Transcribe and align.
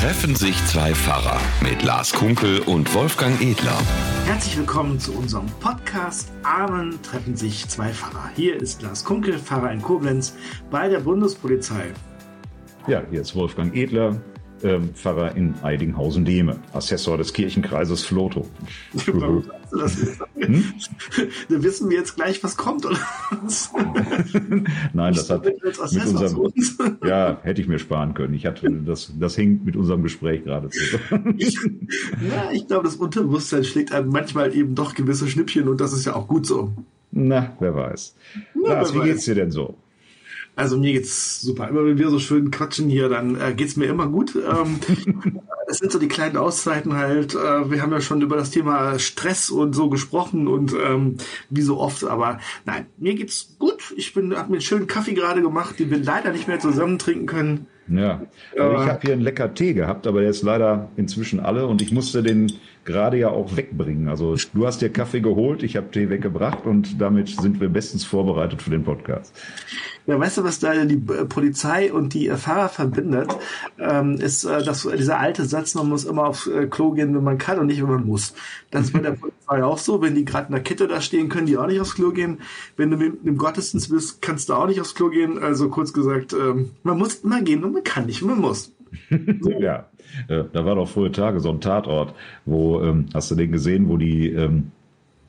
Treffen 0.00 0.34
sich 0.34 0.56
zwei 0.64 0.94
Pfarrer 0.94 1.38
mit 1.62 1.82
Lars 1.82 2.14
Kunkel 2.14 2.60
und 2.60 2.94
Wolfgang 2.94 3.38
Edler. 3.42 3.76
Herzlich 4.24 4.56
willkommen 4.56 4.98
zu 4.98 5.12
unserem 5.12 5.44
Podcast 5.60 6.32
Amen 6.42 6.98
treffen 7.02 7.36
sich 7.36 7.68
zwei 7.68 7.92
Pfarrer. 7.92 8.30
Hier 8.34 8.56
ist 8.56 8.80
Lars 8.80 9.04
Kunkel, 9.04 9.38
Pfarrer 9.38 9.70
in 9.72 9.82
Koblenz 9.82 10.34
bei 10.70 10.88
der 10.88 11.00
Bundespolizei. 11.00 11.92
Ja, 12.86 13.02
hier 13.10 13.20
ist 13.20 13.36
Wolfgang 13.36 13.76
Edler, 13.76 14.16
ähm, 14.62 14.90
Pfarrer 14.94 15.36
in 15.36 15.54
Eidinghausen-Dehme, 15.62 16.56
Assessor 16.72 17.18
des 17.18 17.32
Kirchenkreises 17.32 18.04
Floto. 18.04 18.46
Warum 19.06 19.42
sagst 19.42 19.72
du 19.72 19.78
das 19.78 20.00
jetzt? 20.00 20.20
Hm? 20.36 20.64
Da 21.48 21.62
wissen 21.62 21.90
wir 21.90 21.98
jetzt 21.98 22.16
gleich, 22.16 22.42
was 22.42 22.56
kommt, 22.56 22.86
oder 22.86 22.98
was? 23.42 23.70
Nein, 24.92 25.14
das 25.14 25.30
hat 25.30 25.44
mit 25.44 25.78
unserem, 25.78 26.52
ja, 27.04 27.38
hätte 27.42 27.60
ich 27.60 27.68
mir 27.68 27.78
sparen 27.78 28.14
können. 28.14 28.34
Ich 28.34 28.46
hatte, 28.46 28.70
das, 28.70 29.12
das 29.18 29.36
hängt 29.36 29.64
mit 29.64 29.76
unserem 29.76 30.02
Gespräch 30.02 30.44
gerade 30.44 30.70
zusammen. 30.70 31.38
ja, 31.38 32.50
ich 32.52 32.66
glaube, 32.66 32.84
das 32.84 32.96
Unterbewusstsein 32.96 33.64
schlägt 33.64 33.92
einem 33.92 34.10
manchmal 34.10 34.54
eben 34.54 34.74
doch 34.74 34.94
gewisse 34.94 35.28
Schnippchen 35.28 35.68
und 35.68 35.80
das 35.80 35.92
ist 35.92 36.04
ja 36.04 36.14
auch 36.14 36.28
gut 36.28 36.46
so. 36.46 36.72
Na, 37.12 37.56
wer 37.60 37.74
weiß. 37.74 38.14
Na, 38.54 38.74
Lars, 38.74 38.88
wer 38.88 38.94
wie 38.94 38.98
weiß. 39.00 39.12
geht's 39.14 39.24
dir 39.24 39.34
denn 39.34 39.50
so? 39.50 39.76
Also 40.60 40.76
mir 40.76 40.92
geht's 40.92 41.40
super. 41.40 41.68
Immer 41.68 41.86
wenn 41.86 41.96
wir 41.96 42.10
so 42.10 42.18
schön 42.18 42.50
quatschen 42.50 42.90
hier, 42.90 43.08
dann 43.08 43.40
äh, 43.40 43.54
geht's 43.54 43.76
mir 43.76 43.86
immer 43.86 44.06
gut. 44.08 44.36
Ähm, 44.36 44.78
das 45.66 45.78
sind 45.78 45.90
so 45.90 45.98
die 45.98 46.06
kleinen 46.06 46.36
Auszeiten 46.36 46.92
halt. 46.98 47.34
Äh, 47.34 47.70
wir 47.70 47.80
haben 47.80 47.92
ja 47.92 48.02
schon 48.02 48.20
über 48.20 48.36
das 48.36 48.50
Thema 48.50 48.98
Stress 48.98 49.48
und 49.48 49.74
so 49.74 49.88
gesprochen 49.88 50.48
und 50.48 50.74
ähm, 50.74 51.16
wie 51.48 51.62
so 51.62 51.80
oft. 51.80 52.04
Aber 52.04 52.40
nein, 52.66 52.84
mir 52.98 53.14
geht's 53.14 53.56
gut. 53.58 53.94
Ich 53.96 54.12
bin, 54.12 54.36
habe 54.36 54.50
mir 54.50 54.56
einen 54.56 54.60
schönen 54.60 54.86
Kaffee 54.86 55.14
gerade 55.14 55.40
gemacht, 55.40 55.78
den 55.78 55.90
wir 55.90 55.98
leider 55.98 56.30
nicht 56.30 56.46
mehr 56.46 56.60
zusammen 56.60 56.98
trinken 56.98 57.24
können. 57.24 57.66
Ja, 57.90 58.22
also 58.56 58.82
ich 58.82 58.88
habe 58.88 59.00
hier 59.02 59.12
einen 59.12 59.22
lecker 59.22 59.52
Tee 59.52 59.74
gehabt, 59.74 60.06
aber 60.06 60.20
der 60.20 60.30
ist 60.30 60.42
leider 60.42 60.88
inzwischen 60.96 61.40
alle 61.40 61.66
und 61.66 61.82
ich 61.82 61.90
musste 61.92 62.22
den 62.22 62.52
gerade 62.84 63.18
ja 63.18 63.28
auch 63.28 63.56
wegbringen. 63.56 64.08
Also 64.08 64.36
du 64.54 64.66
hast 64.66 64.80
dir 64.80 64.90
Kaffee 64.90 65.20
geholt, 65.20 65.62
ich 65.62 65.76
habe 65.76 65.90
Tee 65.90 66.08
weggebracht 66.08 66.64
und 66.64 67.00
damit 67.00 67.28
sind 67.28 67.60
wir 67.60 67.68
bestens 67.68 68.04
vorbereitet 68.04 68.62
für 68.62 68.70
den 68.70 68.84
Podcast. 68.84 69.34
Ja, 70.06 70.18
weißt 70.18 70.38
du, 70.38 70.44
was 70.44 70.58
da 70.58 70.74
die 70.84 70.96
Polizei 70.96 71.92
und 71.92 72.14
die 72.14 72.30
Fahrer 72.30 72.68
verbindet? 72.68 73.36
Ähm, 73.78 74.14
ist 74.14 74.44
äh, 74.44 74.62
dass 74.62 74.82
dieser 74.82 75.20
alte 75.20 75.44
Satz, 75.44 75.74
man 75.74 75.88
muss 75.88 76.04
immer 76.04 76.26
aufs 76.26 76.46
äh, 76.46 76.66
Klo 76.66 76.92
gehen, 76.92 77.14
wenn 77.14 77.22
man 77.22 77.38
kann 77.38 77.58
und 77.58 77.66
nicht, 77.66 77.82
wenn 77.82 77.90
man 77.90 78.06
muss. 78.06 78.34
Das 78.70 78.86
ist 78.86 78.92
bei 78.92 79.00
der 79.00 79.12
Polizei 79.12 79.62
auch 79.62 79.78
so. 79.78 80.00
Wenn 80.00 80.14
die 80.14 80.24
gerade 80.24 80.46
in 80.46 80.54
der 80.54 80.62
Kette 80.62 80.88
da 80.88 81.00
stehen, 81.00 81.28
können 81.28 81.46
die 81.46 81.58
auch 81.58 81.66
nicht 81.66 81.80
aufs 81.80 81.94
Klo 81.94 82.10
gehen. 82.10 82.38
Wenn 82.76 82.90
du 82.90 82.96
im 82.96 83.36
Gottesdienst 83.36 83.90
bist, 83.90 84.22
kannst 84.22 84.48
du 84.48 84.54
auch 84.54 84.66
nicht 84.66 84.80
aufs 84.80 84.94
Klo 84.94 85.10
gehen. 85.10 85.38
Also 85.38 85.68
kurz 85.68 85.92
gesagt, 85.92 86.32
ähm, 86.32 86.70
man 86.82 86.98
muss 86.98 87.16
immer 87.16 87.42
gehen 87.42 87.62
und 87.62 87.72
man 87.72 87.79
kann 87.84 88.06
nicht, 88.06 88.22
man 88.22 88.40
muss. 88.40 88.74
Ja, 89.60 89.86
äh, 90.28 90.44
da 90.52 90.64
war 90.64 90.74
doch 90.74 90.88
vorher 90.88 91.12
Tage 91.12 91.38
so 91.38 91.50
ein 91.50 91.60
Tatort, 91.60 92.14
wo, 92.44 92.82
ähm, 92.82 93.06
hast 93.14 93.30
du 93.30 93.36
den 93.36 93.52
gesehen, 93.52 93.88
wo 93.88 93.96
die, 93.96 94.30
ähm, 94.30 94.72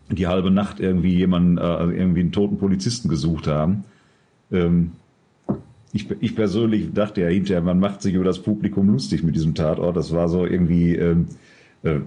die 0.10 0.26
halbe 0.26 0.50
Nacht 0.50 0.80
irgendwie 0.80 1.16
jemanden, 1.16 1.60
äh, 1.60 1.62
irgendwie 1.62 2.22
einen 2.22 2.32
toten 2.32 2.58
Polizisten 2.58 3.08
gesucht 3.08 3.48
haben 3.48 3.84
ähm, 4.52 4.92
ich, 5.94 6.10
ich 6.22 6.36
persönlich 6.36 6.94
dachte 6.94 7.22
ja 7.22 7.28
hinterher, 7.28 7.62
man 7.62 7.80
macht 7.80 8.02
sich 8.02 8.14
über 8.14 8.24
das 8.24 8.40
Publikum 8.40 8.90
lustig 8.90 9.24
mit 9.24 9.36
diesem 9.36 9.56
Tatort. 9.56 9.98
Das 9.98 10.14
war 10.14 10.30
so 10.30 10.46
irgendwie, 10.46 10.96
ähm, 10.96 11.28
äh, 11.84 12.00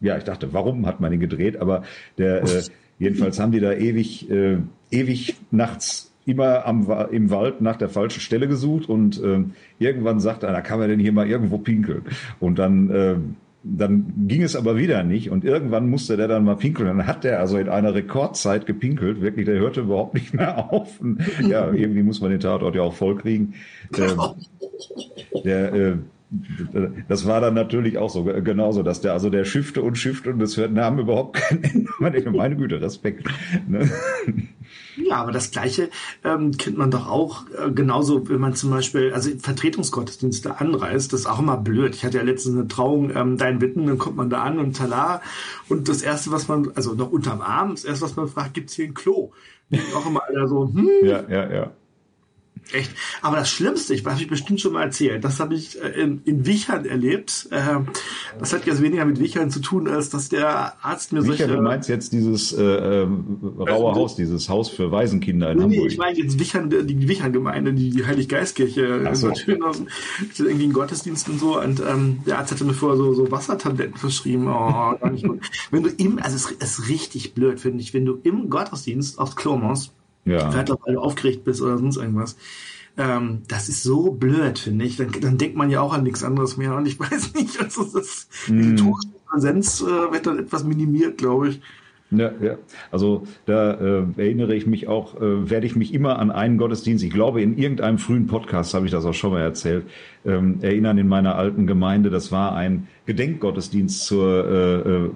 ja, 0.00 0.16
ich 0.16 0.24
dachte, 0.24 0.52
warum 0.52 0.86
hat 0.86 1.00
man 1.00 1.12
ihn 1.12 1.20
gedreht? 1.20 1.56
Aber 1.56 1.82
der, 2.18 2.44
äh, 2.44 2.62
jedenfalls 2.98 3.40
haben 3.40 3.50
die 3.52 3.60
da 3.60 3.72
ewig, 3.72 4.30
äh, 4.30 4.58
ewig 4.90 5.36
nachts 5.50 6.12
immer 6.26 6.66
am, 6.66 6.90
im 7.10 7.30
Wald 7.30 7.60
nach 7.60 7.76
der 7.76 7.88
falschen 7.88 8.20
Stelle 8.20 8.48
gesucht 8.48 8.88
und 8.88 9.22
ähm, 9.22 9.52
irgendwann 9.78 10.20
sagte 10.20 10.48
einer, 10.48 10.60
kann 10.60 10.78
man 10.78 10.88
denn 10.88 11.00
hier 11.00 11.12
mal 11.12 11.28
irgendwo 11.28 11.58
pinkeln? 11.58 12.02
Und 12.40 12.58
dann 12.58 12.90
ähm, 12.92 13.36
dann 13.68 14.12
ging 14.28 14.42
es 14.42 14.54
aber 14.54 14.76
wieder 14.76 15.02
nicht 15.02 15.30
und 15.30 15.44
irgendwann 15.44 15.90
musste 15.90 16.16
der 16.16 16.28
dann 16.28 16.44
mal 16.44 16.56
pinkeln. 16.56 16.86
Dann 16.86 17.06
hat 17.06 17.24
der 17.24 17.40
also 17.40 17.58
in 17.58 17.68
einer 17.68 17.94
Rekordzeit 17.94 18.66
gepinkelt, 18.66 19.20
wirklich, 19.20 19.46
der 19.46 19.58
hörte 19.58 19.80
überhaupt 19.80 20.14
nicht 20.14 20.34
mehr 20.34 20.72
auf. 20.72 21.00
Und 21.00 21.20
ja, 21.40 21.72
irgendwie 21.72 22.02
muss 22.02 22.20
man 22.20 22.30
den 22.30 22.40
Tatort 22.40 22.76
ja 22.76 22.82
auch 22.82 22.94
vollkriegen. 22.94 23.54
Ähm, 23.98 24.20
der, 25.44 25.74
äh, 25.74 25.96
das 27.08 27.26
war 27.26 27.40
dann 27.40 27.54
natürlich 27.54 27.98
auch 27.98 28.10
so, 28.10 28.24
genauso, 28.24 28.82
dass 28.82 29.00
der, 29.00 29.12
also 29.12 29.30
der 29.30 29.44
schiffte 29.44 29.82
und 29.82 29.96
schiffte 29.96 30.30
und 30.30 30.38
das 30.38 30.56
hört 30.56 30.72
Namen 30.72 30.98
überhaupt 30.98 31.36
keinen 31.36 31.62
Ende. 32.02 32.30
Meine 32.30 32.56
Güte, 32.56 32.80
Respekt. 32.80 33.26
Ne? 33.66 33.88
Ja, 34.96 35.16
aber 35.16 35.32
das 35.32 35.50
Gleiche 35.50 35.90
ähm, 36.24 36.56
kennt 36.56 36.78
man 36.78 36.90
doch 36.90 37.08
auch 37.08 37.44
äh, 37.50 37.70
genauso, 37.70 38.28
wenn 38.28 38.40
man 38.40 38.54
zum 38.54 38.70
Beispiel, 38.70 39.12
also 39.12 39.30
Vertretungsgottesdienste 39.38 40.58
anreist, 40.58 41.12
das 41.12 41.20
ist 41.20 41.26
auch 41.26 41.38
immer 41.38 41.56
blöd. 41.56 41.94
Ich 41.94 42.04
hatte 42.04 42.18
ja 42.18 42.22
letztens 42.24 42.56
eine 42.56 42.68
Trauung, 42.68 43.14
ähm, 43.14 43.36
dein 43.36 43.60
Witten, 43.60 43.86
dann 43.86 43.98
kommt 43.98 44.16
man 44.16 44.30
da 44.30 44.42
an 44.42 44.58
und 44.58 44.76
tala. 44.76 45.20
Und 45.68 45.88
das 45.88 46.02
Erste, 46.02 46.30
was 46.30 46.48
man, 46.48 46.72
also 46.74 46.94
noch 46.94 47.10
unterm 47.10 47.40
Arm, 47.40 47.70
das 47.70 47.84
Erste, 47.84 48.06
was 48.06 48.16
man 48.16 48.28
fragt, 48.28 48.54
gibt's 48.54 48.74
hier 48.74 48.86
ein 48.86 48.94
Klo? 48.94 49.32
Und 49.70 49.94
auch 49.96 50.06
immer 50.06 50.22
einer 50.24 50.48
so, 50.48 50.72
hm. 50.72 50.88
Ja, 51.02 51.28
ja, 51.28 51.52
ja. 51.52 51.70
Echt. 52.72 52.90
Aber 53.22 53.36
das 53.36 53.48
Schlimmste, 53.48 53.94
ich 53.94 54.04
habe 54.04 54.20
ich 54.20 54.28
bestimmt 54.28 54.60
schon 54.60 54.72
mal 54.72 54.82
erzählt, 54.82 55.24
das 55.24 55.38
habe 55.38 55.54
ich 55.54 55.80
äh, 55.80 55.88
in, 56.00 56.22
in 56.24 56.46
Wichern 56.46 56.84
erlebt. 56.84 57.48
Äh, 57.50 57.80
das 58.38 58.52
hat 58.52 58.66
jetzt 58.66 58.82
weniger 58.82 59.04
mit 59.04 59.20
Wichern 59.20 59.50
zu 59.50 59.60
tun, 59.60 59.88
als 59.88 60.10
dass 60.10 60.28
der 60.28 60.74
Arzt 60.84 61.12
mir 61.12 61.22
Wichern, 61.22 61.36
solche... 61.36 61.54
Du 61.54 61.62
meinst 61.62 61.88
jetzt 61.88 62.12
dieses 62.12 62.52
äh, 62.52 62.62
äh, 62.62 63.08
raue 63.58 63.94
Haus, 63.94 64.16
dieses 64.16 64.48
Haus 64.48 64.68
für 64.68 64.90
Waisenkinder 64.90 65.52
in 65.52 65.58
nee, 65.58 65.62
Hamburg? 65.64 65.80
Nee, 65.80 65.86
ich 65.86 65.98
meine 65.98 66.18
jetzt 66.18 66.38
Wichern, 66.40 66.70
die 66.70 67.08
Wichern-Gemeinde, 67.08 67.72
die, 67.72 67.90
die 67.90 68.04
Heiliggeistkirche 68.04 69.14
so. 69.14 69.28
in 69.28 69.36
Schönhausen. 69.36 69.88
irgendwie 70.36 70.66
ein 70.66 70.72
Gottesdienst 70.72 71.28
und 71.28 71.38
so. 71.38 71.60
Und 71.60 71.80
ähm, 71.80 72.20
der 72.26 72.38
Arzt 72.38 72.50
hatte 72.52 72.64
mir 72.64 72.74
vorher 72.74 72.96
so, 72.96 73.14
so 73.14 73.30
Wassertabletten 73.30 73.96
verschrieben. 73.96 74.48
Oh, 74.48 74.96
gar 74.98 75.10
nicht 75.10 75.24
gut. 75.24 75.40
wenn 75.70 75.84
du 75.84 75.90
im, 75.90 76.18
also 76.18 76.36
es 76.36 76.50
ist 76.50 76.88
richtig 76.88 77.34
blöd, 77.34 77.60
finde 77.60 77.80
ich, 77.80 77.94
wenn 77.94 78.04
du 78.04 78.18
im 78.24 78.50
Gottesdienst 78.50 79.18
aufs 79.18 79.36
Klo 79.36 79.56
musst, 79.56 79.92
ja. 80.26 80.48
Auch, 80.48 80.86
weil 80.86 80.94
du 80.94 81.00
aufgeregt 81.00 81.44
bist 81.44 81.62
oder 81.62 81.78
sonst 81.78 81.96
irgendwas. 81.96 82.36
Ähm, 82.98 83.42
das 83.48 83.68
ist 83.68 83.82
so 83.82 84.10
blöd, 84.10 84.58
finde 84.58 84.84
ich. 84.84 84.96
Dann, 84.96 85.12
dann 85.20 85.38
denkt 85.38 85.56
man 85.56 85.70
ja 85.70 85.80
auch 85.80 85.92
an 85.92 86.02
nichts 86.02 86.24
anderes 86.24 86.56
mehr. 86.56 86.74
Und 86.76 86.86
ich 86.86 86.98
weiß 87.00 87.34
nicht, 87.34 87.60
also 87.60 87.84
das, 87.84 88.28
mm. 88.48 88.76
die 88.76 88.92
Präsenz 89.30 89.80
äh, 89.80 90.12
wird 90.12 90.26
dann 90.26 90.38
etwas 90.38 90.64
minimiert, 90.64 91.18
glaube 91.18 91.50
ich. 91.50 91.60
Ja, 92.10 92.30
ja. 92.40 92.56
Also 92.92 93.26
da 93.46 93.72
äh, 93.72 94.04
erinnere 94.16 94.54
ich 94.54 94.66
mich 94.66 94.86
auch, 94.86 95.16
äh, 95.16 95.50
werde 95.50 95.66
ich 95.66 95.74
mich 95.74 95.92
immer 95.92 96.20
an 96.20 96.30
einen 96.30 96.56
Gottesdienst, 96.56 97.02
ich 97.02 97.12
glaube 97.12 97.42
in 97.42 97.58
irgendeinem 97.58 97.98
frühen 97.98 98.28
Podcast 98.28 98.74
habe 98.74 98.86
ich 98.86 98.92
das 98.92 99.04
auch 99.04 99.12
schon 99.12 99.32
mal 99.32 99.40
erzählt, 99.40 99.86
ähm, 100.24 100.58
erinnern 100.60 100.98
in 100.98 101.08
meiner 101.08 101.34
alten 101.34 101.66
Gemeinde, 101.66 102.10
das 102.10 102.30
war 102.30 102.54
ein 102.54 102.86
Gedenkgottesdienst 103.06 104.04
zur, 104.04 104.44
äh, 104.44 105.06
äh, 105.06 105.10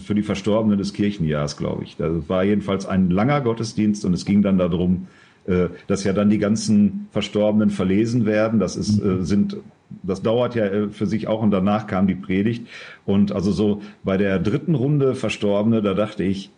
für 0.00 0.14
die 0.14 0.22
Verstorbenen 0.22 0.78
des 0.78 0.92
Kirchenjahrs, 0.92 1.56
glaube 1.56 1.84
ich. 1.84 1.96
Das 1.96 2.28
war 2.28 2.44
jedenfalls 2.44 2.86
ein 2.86 3.10
langer 3.10 3.40
Gottesdienst 3.40 4.04
und 4.04 4.12
es 4.12 4.24
ging 4.24 4.42
dann 4.42 4.58
darum, 4.58 5.06
äh, 5.46 5.68
dass 5.86 6.04
ja 6.04 6.12
dann 6.12 6.28
die 6.28 6.38
ganzen 6.38 7.08
Verstorbenen 7.12 7.70
verlesen 7.70 8.26
werden. 8.26 8.58
Das 8.58 8.76
ist, 8.76 9.00
äh, 9.00 9.24
sind 9.24 9.56
das 10.02 10.22
dauert 10.22 10.54
ja 10.54 10.66
äh, 10.66 10.88
für 10.88 11.06
sich 11.06 11.28
auch 11.28 11.42
und 11.42 11.52
danach 11.52 11.86
kam 11.86 12.06
die 12.06 12.14
Predigt. 12.14 12.66
Und 13.04 13.32
also 13.32 13.52
so 13.52 13.82
bei 14.02 14.16
der 14.16 14.38
dritten 14.38 14.74
Runde 14.74 15.14
Verstorbene, 15.14 15.82
da 15.82 15.94
dachte 15.94 16.24
ich, 16.24 16.50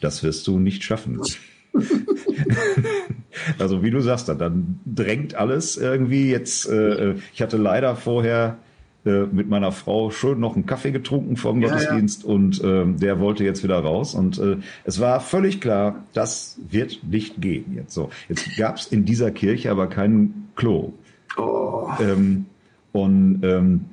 das 0.00 0.22
wirst 0.22 0.46
du 0.46 0.60
nicht 0.60 0.84
schaffen. 0.84 1.20
also 3.58 3.82
wie 3.82 3.90
du 3.90 4.00
sagst, 4.00 4.28
dann 4.28 4.78
drängt 4.86 5.34
alles 5.34 5.76
irgendwie. 5.76 6.30
Jetzt, 6.30 6.68
äh, 6.68 7.16
ich 7.34 7.42
hatte 7.42 7.56
leider 7.56 7.96
vorher 7.96 8.58
äh, 9.04 9.26
mit 9.26 9.48
meiner 9.48 9.72
Frau 9.72 10.10
schon 10.10 10.40
noch 10.40 10.56
einen 10.56 10.66
Kaffee 10.66 10.90
getrunken 10.90 11.36
vom 11.36 11.62
ja, 11.62 11.68
Gottesdienst 11.68 12.24
ja. 12.24 12.30
und 12.30 12.62
äh, 12.62 12.84
der 12.86 13.20
wollte 13.20 13.44
jetzt 13.44 13.62
wieder 13.62 13.78
raus. 13.78 14.14
Und 14.14 14.38
äh, 14.38 14.56
es 14.84 15.00
war 15.00 15.20
völlig 15.20 15.60
klar, 15.60 16.04
das 16.14 16.58
wird 16.68 17.00
nicht 17.08 17.40
gehen 17.40 17.74
jetzt 17.76 17.94
so. 17.94 18.10
Jetzt 18.28 18.56
gab 18.56 18.76
es 18.76 18.88
in 18.88 19.04
dieser 19.04 19.30
Kirche 19.30 19.70
aber 19.70 19.86
kein 19.86 20.48
Klo. 20.56 20.92
Oh. 21.36 21.88
Ähm, 22.00 22.46
und 22.92 23.40
ähm, 23.44 23.84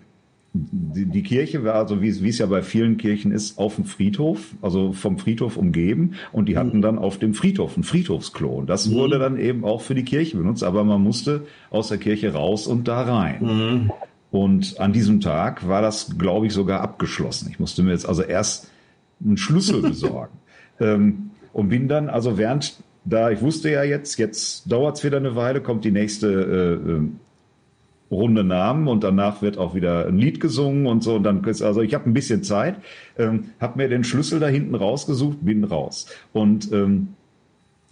die, 0.54 1.06
die, 1.06 1.24
Kirche 1.24 1.64
war, 1.64 1.76
also 1.76 2.02
wie, 2.02 2.10
es 2.10 2.38
ja 2.38 2.46
bei 2.46 2.62
vielen 2.62 2.98
Kirchen 2.98 3.32
ist, 3.32 3.60
auf 3.60 3.76
dem 3.76 3.86
Friedhof, 3.86 4.56
also 4.62 4.94
vom 4.94 5.18
Friedhof 5.18 5.58
umgeben. 5.58 6.16
Und 6.32 6.48
die 6.48 6.58
hatten 6.58 6.78
mhm. 6.78 6.82
dann 6.82 6.98
auf 6.98 7.20
dem 7.20 7.34
Friedhof 7.34 7.76
ein 7.78 7.84
Friedhofsklo. 7.84 8.50
Und 8.50 8.70
das 8.70 8.88
mhm. 8.88 8.94
wurde 8.96 9.20
dann 9.20 9.38
eben 9.38 9.66
auch 9.66 9.82
für 9.82 9.96
die 9.96 10.06
Kirche 10.06 10.38
benutzt. 10.38 10.64
Aber 10.64 10.84
man 10.84 11.02
musste 11.02 11.46
aus 11.70 11.90
der 11.90 11.98
Kirche 11.98 12.34
raus 12.34 12.68
und 12.68 12.88
da 12.88 13.02
rein. 13.02 13.44
Mhm. 13.44 13.92
Und 14.36 14.82
an 14.82 14.92
diesem 14.92 15.22
Tag 15.22 15.66
war 15.66 15.82
das, 15.82 16.18
glaube 16.18 16.48
ich, 16.48 16.54
sogar 16.54 16.82
abgeschlossen. 16.82 17.48
Ich 17.50 17.58
musste 17.58 17.84
mir 17.84 17.92
jetzt 17.92 18.06
also 18.06 18.22
erst 18.22 18.70
einen 19.24 19.38
Schlüssel 19.38 19.82
besorgen. 19.82 20.38
ähm, 20.82 21.30
und 21.54 21.70
bin 21.70 21.88
dann, 21.88 22.10
also 22.10 22.38
während 22.38 22.84
da, 23.06 23.30
ich 23.32 23.42
wusste 23.42 23.72
ja 23.72 23.84
jetzt, 23.84 24.20
jetzt 24.20 24.70
dauert 24.70 24.98
es 24.98 25.06
wieder 25.06 25.16
eine 25.16 25.38
Weile, 25.38 25.62
kommt 25.62 25.86
die 25.86 25.92
nächste 25.92 26.28
äh, 26.28 26.92
äh 26.92 27.02
runde 28.12 28.44
Namen 28.44 28.88
und 28.88 29.04
danach 29.04 29.42
wird 29.42 29.58
auch 29.58 29.74
wieder 29.74 30.06
ein 30.06 30.18
Lied 30.18 30.42
gesungen 30.42 30.86
und 30.86 31.02
so. 31.02 31.16
Und 31.16 31.24
dann 31.24 31.42
ist 31.46 31.62
also 31.62 31.82
ich 31.82 31.94
habe 31.94 32.10
ein 32.10 32.14
bisschen 32.14 32.44
Zeit, 32.44 32.76
ähm, 33.18 33.52
habe 33.62 33.78
mir 33.78 33.88
den 33.88 34.04
Schlüssel 34.04 34.42
da 34.42 34.48
hinten 34.48 34.76
rausgesucht, 34.76 35.38
bin 35.42 35.64
raus. 35.64 36.08
Und 36.34 36.72
ähm, 36.74 37.16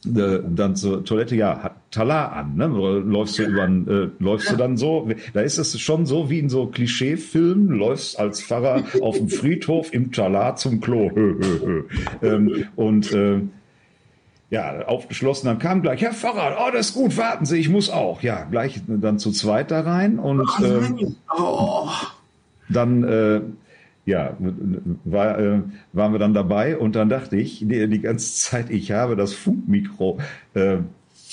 äh, 0.06 0.42
dann 0.48 0.76
zur 0.76 1.06
Toilette, 1.06 1.36
ja, 1.36 1.64
hat 1.64 1.76
Talar 1.92 2.34
an, 2.34 2.56
ne? 2.56 2.68
Läufst 2.68 3.40
du 3.40 3.44
über, 3.44 3.66
äh, 3.66 4.10
läufst 4.20 4.52
du 4.52 4.56
dann 4.56 4.78
so, 4.78 5.10
da 5.34 5.42
ist 5.42 5.58
es 5.58 5.80
schon 5.80 6.06
so 6.06 6.30
wie 6.30 6.40
in 6.40 6.50
so 6.50 6.68
Klischeefilmen, 6.68 7.70
läufst 7.70 8.20
als 8.20 8.42
Pfarrer 8.42 8.84
auf 9.02 9.18
dem 9.18 9.30
Friedhof 9.30 9.94
im 9.94 10.12
Talar 10.12 10.56
zum 10.56 10.82
Klo. 10.82 11.12
ähm, 12.22 12.66
und 12.76 13.12
äh, 13.14 13.42
ja, 14.50 14.86
aufgeschlossen, 14.86 15.48
dann 15.48 15.60
kam 15.60 15.82
gleich, 15.82 16.02
Herr 16.02 16.14
Pfarrer, 16.14 16.58
oh, 16.60 16.72
das 16.72 16.90
ist 16.90 16.94
gut, 16.94 17.18
warten 17.18 17.46
Sie, 17.46 17.58
ich 17.58 17.70
muss 17.70 17.90
auch. 17.90 18.22
Ja, 18.22 18.44
gleich 18.44 18.82
dann 18.88 19.18
zu 19.18 19.32
zweit 19.32 19.72
da 19.72 19.82
rein 19.82 20.20
und 20.20 20.42
äh, 20.62 21.06
oh. 21.36 21.90
dann 22.70 23.04
äh, 23.04 23.42
ja, 24.06 24.36
war, 25.06 25.40
äh, 25.40 25.62
waren 25.94 26.12
wir 26.12 26.20
dann 26.20 26.34
dabei 26.34 26.78
und 26.78 26.96
dann 26.96 27.10
dachte 27.10 27.38
ich 27.38 27.60
die, 27.60 27.88
die 27.88 28.02
ganze 28.02 28.34
Zeit, 28.36 28.70
ich 28.70 28.92
habe 28.92 29.16
das 29.16 29.34
Funkmikro 29.34 30.20
äh, 30.54 30.80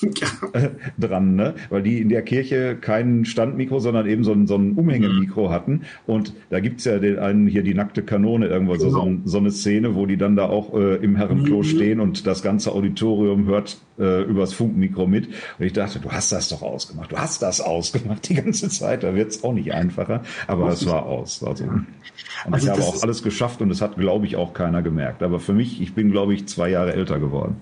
ja. 0.20 0.70
dran, 0.98 1.34
ne? 1.34 1.54
weil 1.68 1.82
die 1.82 2.00
in 2.00 2.08
der 2.08 2.22
Kirche 2.22 2.76
kein 2.80 3.24
Standmikro, 3.24 3.78
sondern 3.78 4.06
eben 4.06 4.24
so 4.24 4.32
ein, 4.32 4.46
so 4.46 4.56
ein 4.56 4.72
Umhängemikro 4.72 5.48
mhm. 5.48 5.52
hatten. 5.52 5.82
Und 6.06 6.34
da 6.50 6.60
gibt's 6.60 6.84
ja 6.84 6.98
den 6.98 7.18
einen 7.18 7.46
hier 7.46 7.62
die 7.62 7.74
nackte 7.74 8.02
Kanone 8.02 8.46
irgendwo, 8.46 8.72
genau. 8.74 8.90
so, 8.90 9.16
so, 9.24 9.38
eine 9.38 9.50
Szene, 9.50 9.94
wo 9.94 10.06
die 10.06 10.16
dann 10.16 10.36
da 10.36 10.48
auch 10.48 10.74
äh, 10.74 10.96
im 10.96 11.16
Herrenklo 11.16 11.58
mhm. 11.58 11.64
stehen 11.64 12.00
und 12.00 12.26
das 12.26 12.42
ganze 12.42 12.72
Auditorium 12.72 13.46
hört 13.46 13.78
äh, 13.98 14.22
übers 14.22 14.52
Funkmikro 14.52 15.06
mit. 15.06 15.28
Und 15.28 15.66
ich 15.66 15.72
dachte, 15.72 16.00
du 16.00 16.10
hast 16.10 16.32
das 16.32 16.48
doch 16.48 16.62
ausgemacht, 16.62 17.12
du 17.12 17.16
hast 17.16 17.42
das 17.42 17.60
ausgemacht 17.60 18.28
die 18.28 18.34
ganze 18.34 18.68
Zeit, 18.68 19.02
da 19.02 19.14
wird's 19.14 19.44
auch 19.44 19.52
nicht 19.52 19.72
einfacher, 19.72 20.22
aber 20.46 20.68
es 20.70 20.86
war 20.86 21.06
aus. 21.06 21.42
Also, 21.44 21.64
und 21.64 22.54
also 22.54 22.66
ich 22.66 22.72
habe 22.72 22.82
auch 22.82 23.02
alles 23.02 23.22
geschafft 23.22 23.60
und 23.60 23.70
es 23.70 23.80
hat, 23.80 23.96
glaube 23.96 24.26
ich, 24.26 24.36
auch 24.36 24.54
keiner 24.54 24.82
gemerkt. 24.82 25.22
Aber 25.22 25.40
für 25.40 25.52
mich, 25.52 25.80
ich 25.80 25.94
bin, 25.94 26.10
glaube 26.10 26.34
ich, 26.34 26.46
zwei 26.48 26.70
Jahre 26.70 26.94
älter 26.94 27.18
geworden. 27.18 27.60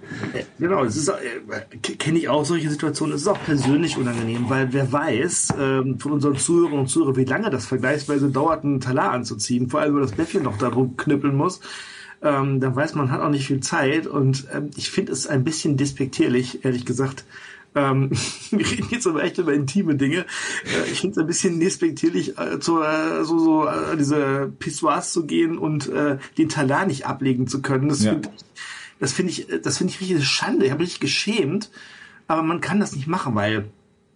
Genau, 0.59 0.85
das 0.85 0.97
ist, 0.97 1.09
äh, 1.09 1.77
kenne 1.79 2.19
ich 2.19 2.28
auch 2.29 2.45
solche 2.45 2.71
Situationen. 2.71 3.15
Es 3.15 3.23
ist 3.23 3.29
auch 3.29 3.43
persönlich 3.45 3.97
unangenehm, 3.97 4.49
weil 4.49 4.73
wer 4.73 4.91
weiß 4.93 5.55
ähm, 5.59 5.99
von 5.99 6.13
unseren 6.13 6.37
Zuhörern 6.37 6.81
und 6.81 6.89
Zuhörern, 6.89 7.17
wie 7.17 7.25
lange 7.25 7.51
das 7.51 7.67
vergleichsweise 7.67 8.31
dauert, 8.31 8.65
einen 8.65 8.81
Talar 8.81 9.13
anzuziehen, 9.13 9.69
vor 9.69 9.81
allem, 9.81 9.95
wenn 9.95 10.03
das 10.03 10.13
Bäffchen 10.13 10.43
noch 10.43 10.59
darum 10.59 10.97
knüppeln 10.97 11.37
muss. 11.37 11.61
Ähm, 12.21 12.61
dann 12.61 12.75
weiß 12.75 12.95
man, 12.95 13.11
hat 13.11 13.21
auch 13.21 13.31
nicht 13.31 13.47
viel 13.47 13.61
Zeit 13.61 14.07
und 14.07 14.49
ähm, 14.53 14.71
ich 14.77 14.91
finde 14.91 15.13
es 15.13 15.29
ein 15.29 15.45
bisschen 15.45 15.77
despektierlich, 15.77 16.65
ehrlich 16.65 16.85
gesagt, 16.85 17.25
ähm, 17.77 18.11
wir 18.51 18.69
reden 18.69 18.89
jetzt 18.91 19.07
aber 19.07 19.23
echt 19.23 19.39
über 19.39 19.53
intime 19.53 19.95
Dinge. 19.95 20.27
Äh, 20.65 20.91
ich 20.91 21.01
finde 21.01 21.13
es 21.13 21.19
ein 21.19 21.27
bisschen 21.27 21.61
despektierlich, 21.61 22.37
äh, 22.37 22.59
zu, 22.59 22.83
äh, 22.83 23.25
so, 23.25 23.39
so 23.39 23.67
äh, 23.67 23.97
diese 23.97 24.53
Pissoirs 24.59 25.13
zu 25.13 25.27
gehen 25.27 25.59
und 25.59 25.89
äh, 25.89 26.19
den 26.37 26.49
Talar 26.49 26.87
nicht 26.87 27.07
ablegen 27.07 27.47
zu 27.47 27.63
können. 27.63 27.89
Das 27.89 28.03
ja. 28.03 28.13
finde 28.13 28.31
das 29.01 29.13
finde 29.13 29.33
ich, 29.33 29.47
das 29.63 29.79
finde 29.79 29.93
ich 29.93 30.01
richtig 30.01 30.25
Schande. 30.25 30.67
Ich 30.67 30.73
habe 30.73 30.83
mich 30.83 31.01
geschämt, 31.01 31.71
aber 32.29 32.43
man 32.43 32.61
kann 32.61 32.79
das 32.79 32.95
nicht 32.95 33.09
machen, 33.09 33.35
weil 33.35 33.71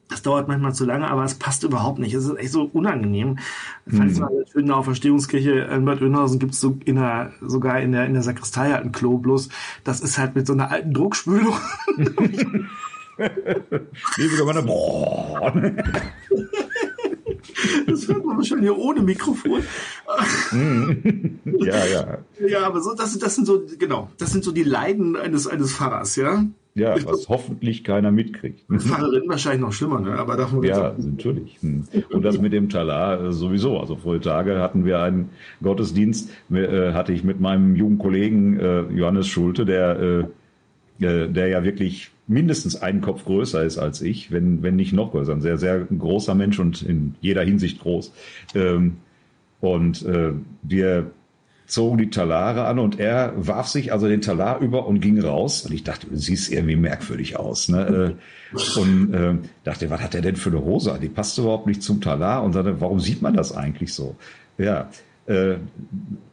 das 0.09 0.23
dauert 0.23 0.47
manchmal 0.47 0.75
zu 0.75 0.85
lange, 0.85 1.11
aber 1.11 1.25
es 1.25 1.35
passt 1.35 1.65
überhaupt 1.65 1.99
nicht. 1.99 2.13
Es 2.15 2.25
ist 2.27 2.37
echt 2.39 2.53
so 2.53 2.69
unangenehm. 2.73 3.39
Mhm. 3.87 4.19
Mal 4.19 4.31
schön 4.53 4.61
in 4.61 4.67
der 4.67 4.77
Auferstehungskirche 4.77 5.53
in 5.53 5.85
Bad 5.87 6.03
Oeynhausen 6.03 6.39
gibt 6.39 6.53
es 6.53 6.61
so 6.61 6.79
in 6.85 6.97
der, 6.97 7.33
sogar 7.41 7.81
in 7.81 7.93
der, 7.93 8.05
in 8.05 8.13
der 8.13 8.23
Sakristei 8.23 8.71
halt 8.71 8.85
ein 8.85 8.93
Klo, 8.93 9.17
bloß 9.19 9.49
das 9.85 10.01
ist 10.01 10.19
halt 10.19 10.37
mit 10.37 10.47
so 10.47 10.53
einer 10.53 10.71
alten 10.71 10.93
Druckspülung. 10.93 11.57
Liebe 14.17 14.37
Gemeinde, 14.37 14.63
boah. 14.67 15.53
Das 17.87 18.09
hört 18.09 18.25
man 18.25 18.37
wahrscheinlich 18.37 18.71
ohne 18.71 19.03
Mikrofon. 19.03 19.63
ja, 21.61 21.87
ja. 21.87 22.19
Ja, 22.47 22.67
aber 22.67 22.81
so, 22.81 22.95
das, 22.95 23.19
das 23.19 23.35
sind 23.35 23.47
so, 23.47 23.63
genau, 23.79 24.11
das 24.19 24.33
sind 24.33 24.45
so 24.45 24.53
die 24.53 24.65
Leiden 24.65 25.17
eines, 25.17 25.47
eines 25.47 25.75
Pfarrers, 25.75 26.17
ja. 26.17 26.45
Ja, 26.75 26.95
was 27.05 27.29
hoffentlich 27.29 27.85
keiner 27.85 28.11
mitkriegt. 28.11 28.65
Pfarrerin 28.79 29.29
wahrscheinlich 29.29 29.61
noch 29.61 29.73
schlimmer, 29.73 30.01
ne? 30.01 30.19
aber 30.19 30.37
davon 30.37 30.63
Ja, 30.63 30.95
natürlich. 30.97 31.59
Hm. 31.61 31.85
Und 32.11 32.23
das 32.23 32.39
mit 32.39 32.55
dem 32.55 32.71
Talar 32.71 33.23
äh, 33.23 33.33
sowieso. 33.33 33.79
Also 33.79 33.97
vor 33.97 34.19
Tage 34.21 34.59
hatten 34.59 34.87
wir 34.87 35.01
einen 35.01 35.31
Gottesdienst, 35.63 36.31
äh, 36.51 36.93
hatte 36.93 37.13
ich 37.13 37.25
mit 37.25 37.41
meinem 37.41 37.77
jungen 37.77 37.99
Kollegen 37.99 38.59
äh, 38.59 38.83
Johannes 38.91 39.29
Schulte, 39.29 39.67
der, 39.67 40.31
der 41.03 41.49
ja 41.49 41.65
wirklich 41.65 42.11
mindestens 42.27 42.81
einen 42.81 43.01
Kopf 43.01 43.25
größer 43.25 43.63
ist 43.63 43.79
als 43.79 44.01
ich, 44.01 44.31
wenn, 44.31 44.63
wenn 44.63 44.77
nicht 44.77 44.93
noch 44.93 45.13
größer. 45.13 45.33
Ein 45.33 45.41
sehr, 45.41 45.59
sehr 45.59 45.81
großer 45.81 46.35
Mensch 46.35 46.59
und 46.59 46.83
in 46.83 47.15
jeder 47.21 47.43
Hinsicht 47.43 47.81
groß. 47.81 48.13
Ähm, 48.55 48.97
und 49.61 50.05
äh, 50.05 50.33
wir 50.63 51.11
zogen 51.67 51.99
die 51.99 52.11
Talare 52.11 52.65
an 52.67 52.79
und 52.79 53.01
er 53.01 53.33
warf 53.37 53.69
sich 53.69 53.93
also 53.93 54.09
den 54.09 54.21
Talar 54.21 54.61
über 54.61 54.87
und 54.87 55.01
ging 55.01 55.21
raus. 55.21 55.65
Und 55.65 55.73
ich 55.73 55.85
dachte, 55.85 56.07
du 56.09 56.17
siehst 56.17 56.53
irgendwie 56.53 56.77
merkwürdig 56.77 57.39
aus. 57.39 57.69
Ne? 57.69 58.17
Äh, 58.55 58.79
und 58.79 59.15
äh, 59.15 59.35
dachte, 59.65 59.89
was 59.91 60.01
hat 60.01 60.15
er 60.15 60.21
denn 60.21 60.37
für 60.37 60.51
eine 60.51 60.63
Hose? 60.63 60.99
Die 61.01 61.09
passt 61.09 61.39
überhaupt 61.39 61.67
nicht 61.67 61.83
zum 61.83 62.01
Talar. 62.01 62.43
Und 62.43 62.53
sagte, 62.53 62.81
warum 62.81 63.01
sieht 63.01 63.23
man 63.23 63.35
das 63.35 63.57
eigentlich 63.57 63.95
so? 63.95 64.17
Ja, 64.59 64.91
äh, 65.27 65.57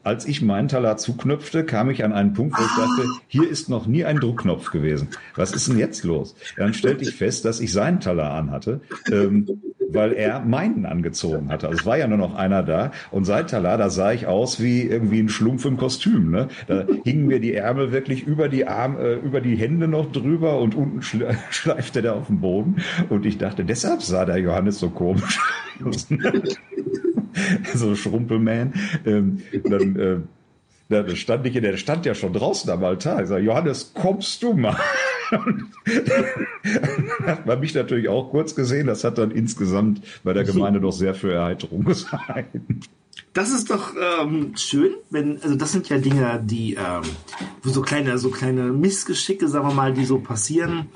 als 0.03 0.25
ich 0.25 0.41
meinen 0.41 0.69
Talar 0.69 0.97
zuknöpfte, 0.97 1.63
kam 1.65 1.89
ich 1.89 2.03
an 2.03 2.13
einen 2.13 2.33
Punkt, 2.33 2.57
wo 2.57 2.63
ich 2.63 2.75
dachte, 2.75 3.09
hier 3.27 3.49
ist 3.49 3.69
noch 3.69 3.85
nie 3.85 4.05
ein 4.05 4.17
Druckknopf 4.17 4.71
gewesen. 4.71 5.09
Was 5.35 5.51
ist 5.51 5.67
denn 5.67 5.77
jetzt 5.77 6.03
los? 6.03 6.35
Dann 6.57 6.73
stellte 6.73 7.03
ich 7.03 7.15
fest, 7.15 7.45
dass 7.45 7.59
ich 7.59 7.71
seinen 7.71 7.99
Talar 7.99 8.33
anhatte, 8.33 8.81
ähm, 9.11 9.61
weil 9.91 10.13
er 10.13 10.39
meinen 10.39 10.85
angezogen 10.85 11.49
hatte. 11.49 11.67
Also 11.67 11.81
es 11.81 11.85
war 11.85 11.97
ja 11.97 12.07
nur 12.07 12.17
noch 12.17 12.35
einer 12.35 12.63
da 12.63 12.91
und 13.11 13.25
sein 13.25 13.45
Talar, 13.45 13.77
da 13.77 13.89
sah 13.89 14.11
ich 14.11 14.25
aus 14.25 14.61
wie 14.61 14.83
irgendwie 14.83 15.19
ein 15.19 15.29
Schlumpf 15.29 15.65
im 15.65 15.77
Kostüm. 15.77 16.31
Ne? 16.31 16.47
Da 16.67 16.85
hingen 17.03 17.27
mir 17.27 17.39
die 17.39 17.53
Ärmel 17.53 17.91
wirklich 17.91 18.25
über 18.25 18.49
die 18.49 18.67
Arme, 18.67 18.99
äh, 18.99 19.15
über 19.15 19.41
die 19.41 19.55
Hände 19.55 19.87
noch 19.87 20.11
drüber 20.11 20.59
und 20.59 20.75
unten 20.75 21.01
schleifte 21.51 22.01
der 22.01 22.15
auf 22.15 22.27
dem 22.27 22.39
Boden. 22.39 22.77
Und 23.09 23.25
ich 23.25 23.37
dachte, 23.37 23.65
deshalb 23.65 24.01
sah 24.01 24.25
der 24.25 24.37
Johannes 24.37 24.79
so 24.79 24.89
komisch 24.89 25.39
aus. 25.83 26.07
so 27.73 27.95
Schrumpelman. 27.95 28.73
Ähm, 29.05 29.41
dann, 29.63 29.95
äh, 29.99 30.17
da 30.89 31.07
stand 31.15 31.45
ich, 31.45 31.53
der 31.53 31.77
stand 31.77 32.05
ja 32.05 32.15
schon 32.15 32.33
draußen 32.33 32.69
am 32.69 32.83
Altar. 32.83 33.21
Ich 33.21 33.29
sage, 33.29 33.43
Johannes, 33.43 33.93
kommst 33.93 34.41
du 34.43 34.53
mal? 34.53 34.79
hat 37.25 37.45
man 37.45 37.59
mich 37.59 37.75
natürlich 37.75 38.09
auch 38.09 38.31
kurz 38.31 38.55
gesehen. 38.55 38.87
Das 38.87 39.03
hat 39.03 39.19
dann 39.19 39.29
insgesamt 39.31 40.01
bei 40.23 40.33
der 40.33 40.43
Gemeinde 40.43 40.81
doch 40.81 40.91
sehr 40.91 41.13
für 41.13 41.31
Erheiterung 41.31 41.83
gesorgt. 41.85 42.47
Das 43.33 43.51
ist 43.51 43.69
doch 43.69 43.93
ähm, 43.95 44.53
schön, 44.55 44.95
wenn, 45.09 45.41
also 45.41 45.55
das 45.55 45.71
sind 45.71 45.89
ja 45.89 45.97
Dinge, 45.97 46.41
die, 46.43 46.75
ähm, 46.75 47.03
so 47.63 47.81
kleine, 47.81 48.17
so 48.17 48.29
kleine 48.29 48.71
Missgeschicke, 48.71 49.47
sagen 49.47 49.67
wir 49.67 49.73
mal, 49.73 49.93
die 49.93 50.05
so 50.05 50.19
passieren, 50.19 50.89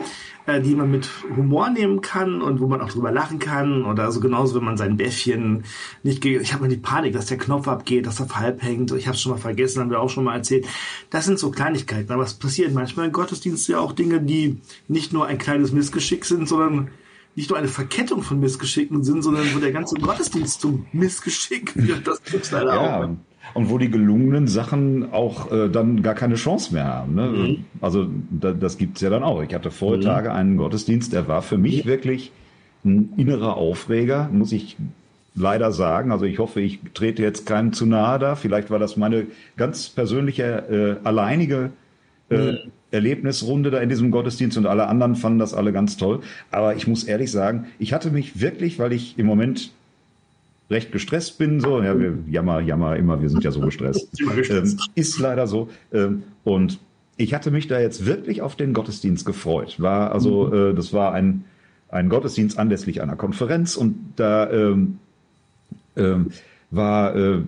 äh, 0.45 0.61
die 0.61 0.75
man 0.75 0.91
mit 0.91 1.09
Humor 1.35 1.69
nehmen 1.69 2.01
kann 2.01 2.41
und 2.41 2.59
wo 2.59 2.67
man 2.67 2.81
auch 2.81 2.89
drüber 2.89 3.11
lachen 3.11 3.39
kann. 3.39 3.85
Oder 3.85 4.03
also 4.03 4.19
genauso, 4.19 4.55
wenn 4.55 4.65
man 4.65 4.77
sein 4.77 4.97
Bäffchen 4.97 5.63
nicht, 6.03 6.25
ich 6.25 6.53
habe 6.53 6.63
mal 6.63 6.69
die 6.69 6.77
Panik, 6.77 7.13
dass 7.13 7.27
der 7.27 7.37
Knopf 7.37 7.67
abgeht, 7.67 8.05
dass 8.05 8.19
er 8.19 8.29
halb 8.35 8.61
hängt. 8.61 8.91
Ich 8.91 9.07
habe 9.07 9.15
es 9.15 9.21
schon 9.21 9.31
mal 9.31 9.37
vergessen, 9.37 9.81
haben 9.81 9.91
wir 9.91 9.99
auch 9.99 10.09
schon 10.09 10.23
mal 10.23 10.35
erzählt. 10.35 10.65
Das 11.09 11.25
sind 11.25 11.39
so 11.39 11.51
Kleinigkeiten, 11.51 12.11
aber 12.11 12.23
es 12.23 12.33
passieren 12.33 12.73
manchmal 12.73 13.07
im 13.07 13.11
Gottesdienst 13.11 13.67
ja 13.67 13.79
auch 13.79 13.93
Dinge, 13.93 14.21
die 14.21 14.59
nicht 14.87 15.13
nur 15.13 15.27
ein 15.27 15.37
kleines 15.37 15.71
Missgeschick 15.71 16.25
sind, 16.25 16.47
sondern 16.47 16.89
nicht 17.35 17.49
nur 17.49 17.57
eine 17.57 17.67
Verkettung 17.67 18.21
von 18.21 18.39
Missgeschicken 18.39 19.03
sind, 19.03 19.23
sondern 19.23 19.45
wo 19.55 19.59
der 19.59 19.71
ganze 19.71 19.95
Gottesdienst 19.95 20.61
zum 20.61 20.85
Missgeschick 20.91 21.75
wird. 21.75 22.07
Das 22.07 22.21
gibt's 22.23 22.51
leider 22.51 22.75
ja. 22.75 23.03
auch. 23.03 23.09
Und 23.55 23.69
wo 23.69 23.77
die 23.77 23.89
gelungenen 23.89 24.47
Sachen 24.47 25.11
auch 25.11 25.51
äh, 25.51 25.69
dann 25.69 26.01
gar 26.01 26.15
keine 26.15 26.35
Chance 26.35 26.73
mehr 26.73 26.85
haben. 26.85 27.15
Ne? 27.15 27.27
Mhm. 27.27 27.65
Also 27.81 28.07
da, 28.29 28.51
das 28.51 28.77
gibt's 28.77 29.01
ja 29.01 29.09
dann 29.09 29.23
auch. 29.23 29.41
Ich 29.43 29.53
hatte 29.53 29.69
vor 29.71 29.97
mhm. 29.97 30.01
Tage 30.01 30.31
einen 30.31 30.57
Gottesdienst, 30.57 31.11
der 31.13 31.27
war 31.27 31.41
für 31.41 31.57
mich 31.57 31.85
wirklich 31.85 32.31
ein 32.85 33.13
innerer 33.17 33.57
Aufreger, 33.57 34.29
muss 34.31 34.51
ich 34.51 34.77
leider 35.35 35.71
sagen. 35.71 36.11
Also 36.11 36.25
ich 36.25 36.39
hoffe, 36.39 36.61
ich 36.61 36.79
trete 36.93 37.21
jetzt 37.21 37.45
keinem 37.45 37.73
zu 37.73 37.85
nahe 37.85 38.19
da. 38.19 38.35
Vielleicht 38.35 38.69
war 38.69 38.79
das 38.79 38.97
meine 38.97 39.27
ganz 39.57 39.89
persönliche, 39.89 40.99
äh, 41.03 41.07
alleinige 41.07 41.71
äh, 42.29 42.51
mhm. 42.51 42.57
Erlebnisrunde 42.91 43.71
da 43.71 43.79
in 43.79 43.89
diesem 43.89 44.11
Gottesdienst 44.11 44.57
und 44.57 44.65
alle 44.65 44.87
anderen 44.87 45.15
fanden 45.15 45.39
das 45.39 45.53
alle 45.53 45.73
ganz 45.73 45.97
toll. 45.97 46.21
Aber 46.51 46.75
ich 46.75 46.87
muss 46.87 47.03
ehrlich 47.03 47.31
sagen, 47.31 47.65
ich 47.79 47.93
hatte 47.93 48.11
mich 48.11 48.39
wirklich, 48.39 48.79
weil 48.79 48.93
ich 48.93 49.17
im 49.17 49.25
Moment 49.25 49.71
recht 50.69 50.91
gestresst 50.91 51.37
bin, 51.37 51.59
so, 51.59 51.81
ja, 51.81 51.99
wir 51.99 52.17
jammer, 52.29 52.59
jammer 52.61 52.95
immer, 52.95 53.21
wir 53.21 53.29
sind 53.29 53.43
ja 53.43 53.51
so 53.51 53.61
gestresst. 53.61 54.09
ähm, 54.49 54.79
ist 54.95 55.19
leider 55.19 55.47
so. 55.47 55.69
Ähm, 55.91 56.23
und 56.43 56.79
ich 57.17 57.33
hatte 57.33 57.51
mich 57.51 57.67
da 57.67 57.79
jetzt 57.79 58.05
wirklich 58.05 58.41
auf 58.41 58.55
den 58.55 58.73
Gottesdienst 58.73 59.25
gefreut. 59.25 59.79
War 59.79 60.11
also, 60.11 60.47
mhm. 60.47 60.53
äh, 60.53 60.73
das 60.73 60.93
war 60.93 61.13
ein, 61.13 61.45
ein 61.89 62.09
Gottesdienst 62.09 62.57
anlässlich 62.57 63.01
einer 63.01 63.15
Konferenz 63.15 63.75
und 63.75 63.95
da 64.15 64.49
ähm, 64.51 64.99
ähm, 65.95 66.31
war 66.71 67.15
äh, 67.15 67.41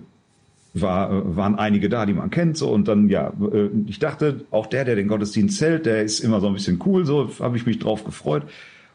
war, 0.80 1.36
waren 1.36 1.58
einige 1.58 1.88
da, 1.88 2.06
die 2.06 2.12
man 2.12 2.30
kennt, 2.30 2.56
so 2.56 2.70
und 2.70 2.88
dann 2.88 3.08
ja, 3.08 3.32
äh, 3.52 3.68
ich 3.86 3.98
dachte, 3.98 4.44
auch 4.50 4.66
der, 4.66 4.84
der 4.84 4.96
den 4.96 5.08
Gottesdienst 5.08 5.60
hält, 5.60 5.86
der 5.86 6.02
ist 6.02 6.20
immer 6.20 6.40
so 6.40 6.48
ein 6.48 6.54
bisschen 6.54 6.80
cool, 6.86 7.04
so 7.04 7.30
habe 7.40 7.56
ich 7.56 7.66
mich 7.66 7.78
drauf 7.78 8.04
gefreut. 8.04 8.44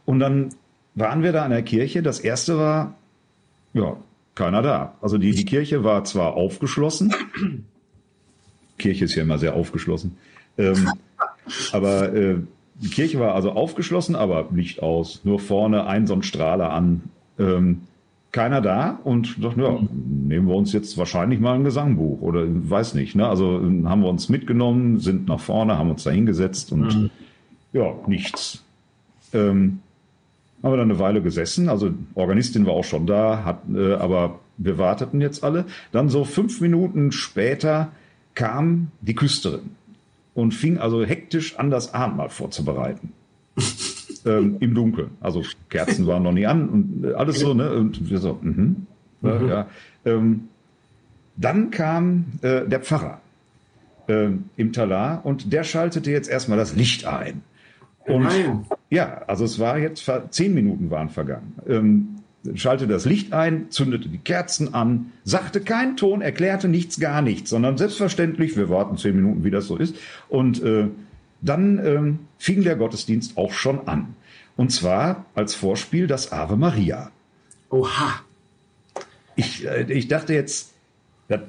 Und 0.05 0.19
dann 0.19 0.49
waren 0.95 1.23
wir 1.23 1.31
da 1.31 1.43
an 1.43 1.51
der 1.51 1.61
Kirche. 1.61 2.01
Das 2.01 2.19
erste 2.19 2.57
war, 2.57 2.95
ja, 3.73 3.97
keiner 4.35 4.61
da. 4.61 4.95
Also 5.01 5.17
die, 5.17 5.31
die 5.31 5.45
Kirche 5.45 5.83
war 5.83 6.03
zwar 6.03 6.33
aufgeschlossen, 6.33 7.13
Kirche 8.77 9.05
ist 9.05 9.15
ja 9.15 9.23
immer 9.23 9.37
sehr 9.37 9.55
aufgeschlossen, 9.55 10.17
ähm, 10.57 10.89
aber 11.71 12.13
äh, 12.13 12.37
die 12.75 12.89
Kirche 12.89 13.19
war 13.19 13.35
also 13.35 13.51
aufgeschlossen, 13.51 14.15
aber 14.15 14.49
Licht 14.51 14.81
aus, 14.81 15.21
nur 15.23 15.39
vorne 15.39 15.85
ein 15.85 16.07
so 16.07 16.13
ein 16.13 16.23
Strahler 16.23 16.71
an. 16.71 17.03
Ähm, 17.37 17.81
keiner 18.31 18.61
da 18.61 18.99
und 19.03 19.43
dachten, 19.43 19.61
ja, 19.61 19.77
nehmen 19.91 20.47
wir 20.47 20.55
uns 20.55 20.71
jetzt 20.71 20.97
wahrscheinlich 20.97 21.39
mal 21.39 21.55
ein 21.55 21.63
Gesangbuch 21.63 22.21
oder 22.21 22.45
weiß 22.47 22.93
nicht. 22.93 23.15
Ne? 23.15 23.27
Also 23.27 23.61
haben 23.61 24.01
wir 24.01 24.09
uns 24.09 24.29
mitgenommen, 24.29 24.99
sind 24.99 25.27
nach 25.27 25.39
vorne, 25.39 25.77
haben 25.77 25.91
uns 25.91 26.03
da 26.03 26.11
hingesetzt 26.11 26.71
und 26.71 26.95
mhm. 26.95 27.09
ja, 27.73 27.93
nichts. 28.07 28.63
Ähm, 29.33 29.79
haben 30.63 30.73
wir 30.73 30.77
dann 30.77 30.91
eine 30.91 30.99
Weile 30.99 31.21
gesessen, 31.21 31.69
also 31.69 31.91
Organistin 32.13 32.65
war 32.65 32.73
auch 32.73 32.83
schon 32.83 33.07
da, 33.07 33.43
hat, 33.43 33.63
äh, 33.73 33.93
aber 33.93 34.39
wir 34.57 34.77
warteten 34.77 35.19
jetzt 35.19 35.43
alle. 35.43 35.65
Dann 35.91 36.07
so 36.07 36.23
fünf 36.23 36.61
Minuten 36.61 37.11
später 37.11 37.91
kam 38.35 38.91
die 39.01 39.15
Küsterin 39.15 39.71
und 40.33 40.53
fing 40.53 40.77
also 40.77 41.03
hektisch 41.03 41.57
an, 41.57 41.71
das 41.71 41.93
Abendmahl 41.93 42.29
vorzubereiten. 42.29 43.11
ähm, 44.25 44.57
Im 44.59 44.73
Dunkeln. 44.73 45.11
Also 45.19 45.43
Kerzen 45.69 46.07
waren 46.07 46.23
noch 46.23 46.31
nie 46.31 46.45
an 46.45 46.69
und 46.69 47.13
alles 47.15 47.39
so, 47.39 47.53
ne? 47.53 47.71
Und 47.73 48.09
wir 48.09 48.19
so, 48.19 48.37
mhm. 48.41 48.87
mhm. 49.21 49.47
ja. 49.47 49.67
Ähm, 50.05 50.47
dann 51.37 51.71
kam 51.71 52.25
äh, 52.41 52.67
der 52.67 52.81
Pfarrer 52.81 53.21
äh, 54.07 54.29
im 54.57 54.73
Talar 54.73 55.25
und 55.25 55.51
der 55.53 55.63
schaltete 55.63 56.11
jetzt 56.11 56.29
erstmal 56.29 56.57
das 56.57 56.75
Licht 56.75 57.05
ein. 57.05 57.41
Und 58.05 58.23
Nein. 58.23 58.65
ja, 58.89 59.21
also 59.27 59.45
es 59.45 59.59
war 59.59 59.77
jetzt 59.77 60.09
zehn 60.31 60.53
Minuten 60.53 60.89
waren 60.89 61.09
vergangen. 61.09 61.55
Ähm, 61.67 62.07
schaltete 62.55 62.91
das 62.91 63.05
Licht 63.05 63.33
ein, 63.33 63.69
zündete 63.69 64.09
die 64.09 64.17
Kerzen 64.17 64.73
an, 64.73 65.11
sagte 65.23 65.61
keinen 65.61 65.97
Ton, 65.97 66.21
erklärte 66.21 66.67
nichts, 66.67 66.99
gar 66.99 67.21
nichts, 67.21 67.51
sondern 67.51 67.77
selbstverständlich, 67.77 68.57
wir 68.57 68.69
warten 68.69 68.97
zehn 68.97 69.15
Minuten, 69.15 69.43
wie 69.43 69.51
das 69.51 69.67
so 69.67 69.77
ist. 69.77 69.95
Und 70.29 70.63
äh, 70.63 70.87
dann 71.41 71.83
ähm, 71.85 72.19
fing 72.37 72.63
der 72.63 72.75
Gottesdienst 72.75 73.37
auch 73.37 73.53
schon 73.53 73.87
an. 73.87 74.15
Und 74.57 74.71
zwar 74.71 75.25
als 75.33 75.55
Vorspiel 75.55 76.07
das 76.07 76.31
Ave 76.31 76.55
Maria. 76.55 77.11
Oha. 77.69 78.21
Ich, 79.35 79.65
äh, 79.65 79.91
ich 79.91 80.07
dachte 80.07 80.33
jetzt, 80.33 80.71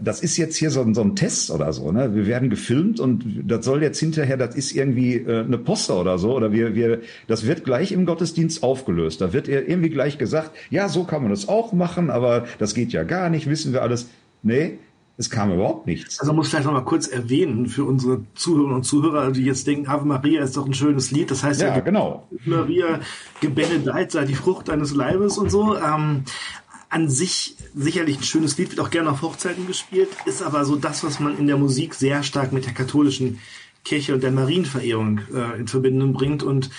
das 0.03 0.21
ist 0.21 0.37
jetzt 0.37 0.57
hier 0.57 0.71
so 0.71 0.81
ein, 0.83 0.95
so 0.95 1.03
ein 1.03 1.17
Test 1.17 1.51
oder 1.51 1.73
so. 1.73 1.91
Ne? 1.91 2.15
Wir 2.15 2.27
werden 2.27 2.51
gefilmt 2.51 3.01
und 3.01 3.25
das 3.45 3.65
soll 3.65 3.83
jetzt 3.83 3.99
hinterher, 3.99 4.37
das 4.37 4.55
ist 4.55 4.73
irgendwie 4.73 5.17
äh, 5.17 5.41
eine 5.41 5.59
Poster 5.59 6.01
oder 6.01 6.19
so. 6.19 6.37
Oder 6.37 6.53
wir, 6.53 6.75
wir, 6.75 7.01
das 7.27 7.47
wird 7.47 7.65
gleich 7.65 7.93
im 7.93 8.07
Gottesdienst 8.07 8.63
aufgelöst. 8.63 9.21
Da 9.21 9.33
wird 9.33 9.49
irgendwie 9.49 9.91
gleich 9.91 10.19
gesagt, 10.19 10.53
ja, 10.71 10.89
so 10.89 11.05
kann 11.05 11.23
man 11.23 11.31
das 11.31 11.49
auch 11.49 11.73
machen, 11.73 12.11
aber 12.11 12.47
das 12.59 12.75
geht 12.75 12.93
ja 12.93 13.03
gar 13.03 13.29
nicht, 13.29 13.49
wissen 13.49 13.73
wir 13.73 13.83
alles. 13.83 14.09
Nee, 14.45 14.79
es 15.23 15.31
kam 15.31 15.53
überhaupt 15.53 15.87
nichts. 15.87 16.21
Also 16.21 16.33
muss 16.33 16.47
ich 16.47 16.51
vielleicht 16.51 16.67
noch 16.67 16.73
mal 16.73 16.85
kurz 16.85 17.07
erwähnen 17.07 17.67
für 17.67 17.85
unsere 17.85 18.23
Zuhörerinnen 18.35 18.77
und 18.77 18.83
Zuhörer, 18.83 19.31
die 19.31 19.45
jetzt 19.45 19.67
denken, 19.67 19.89
Ave 19.89 20.05
Maria 20.05 20.43
ist 20.43 20.57
doch 20.57 20.67
ein 20.67 20.75
schönes 20.75 21.11
Lied. 21.11 21.31
Das 21.31 21.43
heißt 21.43 21.61
ja, 21.61 21.69
ja 21.69 21.81
genau. 21.81 22.27
Maria 22.45 23.01
gebenedeit 23.41 24.11
sei 24.11 24.25
die 24.25 24.35
Frucht 24.35 24.69
deines 24.69 24.95
Leibes 24.95 25.39
und 25.39 25.51
so. 25.51 25.77
Ähm, 25.77 26.25
an 26.89 27.09
sich 27.09 27.57
sicherlich 27.75 28.19
ein 28.19 28.23
schönes 28.23 28.59
Lied, 28.59 28.71
wird 28.71 28.81
auch 28.81 28.91
gerne 28.91 29.11
auf 29.11 29.23
Hochzeiten 29.23 29.67
gespielt, 29.67 30.11
ist 30.27 30.43
aber 30.43 30.67
so 30.67 30.77
das, 30.77 31.03
was 31.03 31.21
man 31.21 31.39
in 31.39 31.47
der 31.47 31.57
Musik 31.57 31.95
sehr 31.95 32.23
stark 32.23 32.53
mit 32.53 32.67
der 32.67 32.75
katholischen 32.75 33.39
Kirche 33.85 34.15
und 34.15 34.23
der 34.23 34.31
Marienverehrung 34.31 35.21
äh, 35.35 35.59
in 35.59 35.67
Verbindung 35.67 36.13
bringt. 36.13 36.43
Und 36.43 36.71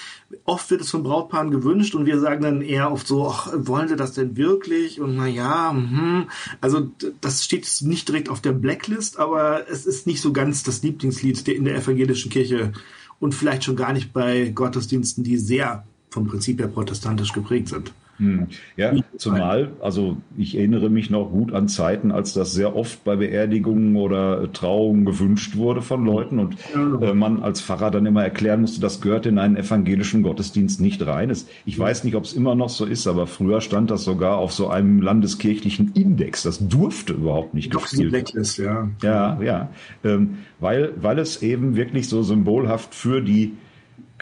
oft 0.45 0.69
wird 0.71 0.81
es 0.81 0.89
von 0.89 1.03
Brautpaaren 1.03 1.51
gewünscht 1.51 1.95
und 1.95 2.05
wir 2.05 2.19
sagen 2.19 2.43
dann 2.43 2.61
eher 2.61 2.91
oft 2.91 3.07
so, 3.07 3.27
ach, 3.27 3.51
wollen 3.55 3.87
sie 3.87 3.95
das 3.95 4.13
denn 4.13 4.37
wirklich? 4.37 5.01
Und 5.01 5.15
na 5.15 5.27
ja, 5.27 5.71
hm. 5.71 6.29
also 6.61 6.91
das 7.21 7.43
steht 7.43 7.67
nicht 7.81 8.07
direkt 8.07 8.29
auf 8.29 8.41
der 8.41 8.53
Blacklist, 8.53 9.19
aber 9.19 9.69
es 9.69 9.85
ist 9.85 10.07
nicht 10.07 10.21
so 10.21 10.31
ganz 10.31 10.63
das 10.63 10.81
Lieblingslied 10.81 11.45
der 11.47 11.55
in 11.55 11.65
der 11.65 11.75
evangelischen 11.75 12.31
Kirche 12.31 12.71
und 13.19 13.35
vielleicht 13.35 13.63
schon 13.63 13.75
gar 13.75 13.93
nicht 13.93 14.13
bei 14.13 14.49
Gottesdiensten, 14.49 15.23
die 15.23 15.37
sehr 15.37 15.85
vom 16.09 16.27
Prinzip 16.27 16.59
her 16.59 16.67
protestantisch 16.67 17.33
geprägt 17.33 17.69
sind. 17.69 17.91
Hm. 18.17 18.47
Ja, 18.77 18.93
zumal, 19.17 19.71
also 19.81 20.17
ich 20.37 20.55
erinnere 20.55 20.89
mich 20.89 21.09
noch 21.09 21.31
gut 21.31 21.53
an 21.53 21.67
Zeiten, 21.67 22.11
als 22.11 22.33
das 22.33 22.53
sehr 22.53 22.75
oft 22.75 23.03
bei 23.03 23.15
Beerdigungen 23.15 23.95
oder 23.95 24.51
Trauungen 24.53 25.05
gewünscht 25.05 25.55
wurde 25.55 25.81
von 25.81 26.05
Leuten 26.05 26.39
und 26.39 26.55
äh, 27.01 27.13
man 27.13 27.41
als 27.41 27.61
Pfarrer 27.61 27.89
dann 27.89 28.05
immer 28.05 28.23
erklären 28.23 28.61
musste, 28.61 28.81
das 28.81 29.01
gehört 29.01 29.25
in 29.25 29.39
einen 29.39 29.57
evangelischen 29.57 30.21
Gottesdienst 30.23 30.79
nicht 30.79 31.05
rein. 31.05 31.23
Ich 31.65 31.79
weiß 31.79 32.03
nicht, 32.03 32.15
ob 32.15 32.25
es 32.25 32.33
immer 32.33 32.53
noch 32.53 32.69
so 32.69 32.85
ist, 32.85 33.07
aber 33.07 33.27
früher 33.27 33.61
stand 33.61 33.89
das 33.89 34.03
sogar 34.03 34.37
auf 34.37 34.51
so 34.51 34.67
einem 34.67 35.01
landeskirchlichen 35.01 35.93
Index. 35.93 36.43
Das 36.43 36.67
durfte 36.67 37.13
überhaupt 37.13 37.53
nicht 37.53 37.71
gespielt 37.71 38.11
werden. 38.11 38.95
Ja, 39.01 39.37
ja, 39.37 39.41
ja. 39.41 39.69
Ähm, 40.03 40.39
weil, 40.59 40.93
weil 40.97 41.17
es 41.19 41.41
eben 41.41 41.75
wirklich 41.75 42.09
so 42.09 42.23
symbolhaft 42.23 42.93
für 42.93 43.21
die 43.21 43.53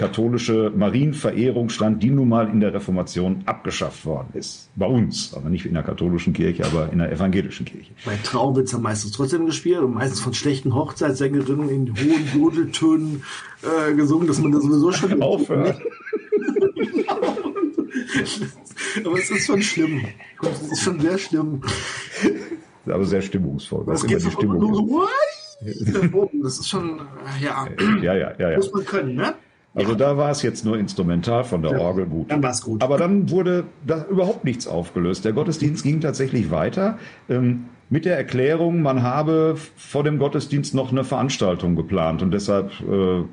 katholische 0.02 0.72
Marienverehrung 0.76 1.70
stand, 1.70 2.02
die 2.02 2.10
nun 2.10 2.30
mal 2.30 2.50
in 2.50 2.60
der 2.60 2.74
Reformation 2.74 3.44
abgeschafft 3.46 4.04
worden 4.04 4.30
ist. 4.34 4.72
Bei 4.76 4.88
uns, 4.88 5.36
aber 5.36 5.48
nicht 5.50 5.68
in 5.68 5.76
der 5.76 5.84
katholischen 5.84 6.34
Kirche, 6.34 6.66
aber 6.66 6.92
in 6.92 6.98
der 6.98 7.12
evangelischen 7.12 7.68
Kirche. 7.68 7.92
Bei 8.04 8.18
Traum 8.24 8.56
wird 8.56 8.66
es 8.66 8.72
ja 8.72 8.80
meistens 8.80 9.12
trotzdem 9.12 9.46
gespielt 9.46 9.78
und 9.80 9.94
meistens 9.94 10.20
von 10.20 10.34
schlechten 10.34 10.74
Hochzeitssängerinnen 10.74 11.70
in 11.70 11.96
hohen 11.96 12.28
Jodeltönen 12.34 13.22
äh, 13.62 13.94
gesungen, 13.94 14.26
dass 14.28 14.40
man 14.40 14.52
da 14.52 14.60
sowieso 14.60 14.92
schon 14.92 15.22
aufhört. 15.32 15.80
aber 19.06 19.20
es 19.20 19.30
ist 19.30 19.46
schon 19.46 19.62
schlimm. 19.62 20.02
Es 20.42 20.62
ist 20.72 20.82
schon 20.82 21.00
sehr 21.00 21.20
schlimm. 21.20 21.62
Aber 22.88 23.06
sehr 23.06 23.22
stimmungsvoll. 23.22 23.84
Das 23.86 24.02
geht 24.02 24.20
immer 24.20 24.30
die 24.30 24.32
Stimmung. 24.32 24.74
So, 24.74 25.08
das 26.42 26.60
ist 26.60 26.70
schon, 26.70 27.02
ja. 27.40 27.68
Ja, 28.02 28.16
ja, 28.16 28.34
ja, 28.40 28.50
ja. 28.50 28.58
Muss 28.58 28.74
man 28.74 28.84
können, 28.84 29.14
ne? 29.14 29.36
Also 29.74 29.92
ja. 29.92 29.98
da 29.98 30.18
war 30.18 30.32
es 30.32 30.42
jetzt 30.42 30.66
nur 30.66 30.78
instrumental 30.78 31.44
von 31.46 31.62
der 31.62 31.72
ja, 31.72 31.80
Orgel 31.80 32.06
gut. 32.06 32.30
Dann 32.30 32.44
war 32.44 32.52
es 32.52 32.62
gut. 32.62 32.84
Aber 32.84 32.98
dann 32.98 33.30
wurde 33.30 33.64
da 33.88 34.06
überhaupt 34.10 34.44
nichts 34.44 34.68
aufgelöst. 34.68 35.24
Der 35.24 35.32
Gottesdienst 35.32 35.84
ging 35.84 36.02
tatsächlich 36.02 36.52
weiter 36.52 36.98
ähm, 37.30 37.66
mit 37.90 38.06
der 38.06 38.18
Erklärung, 38.18 38.82
man 38.82 39.04
habe 39.04 39.58
vor 39.76 40.04
dem 40.04 40.18
Gottesdienst 40.18 40.74
noch 40.74 40.92
eine 40.92 41.04
Veranstaltung 41.04 41.76
geplant 41.76 42.22
und 42.22 42.32
deshalb 42.32 42.72
äh, 42.82 43.24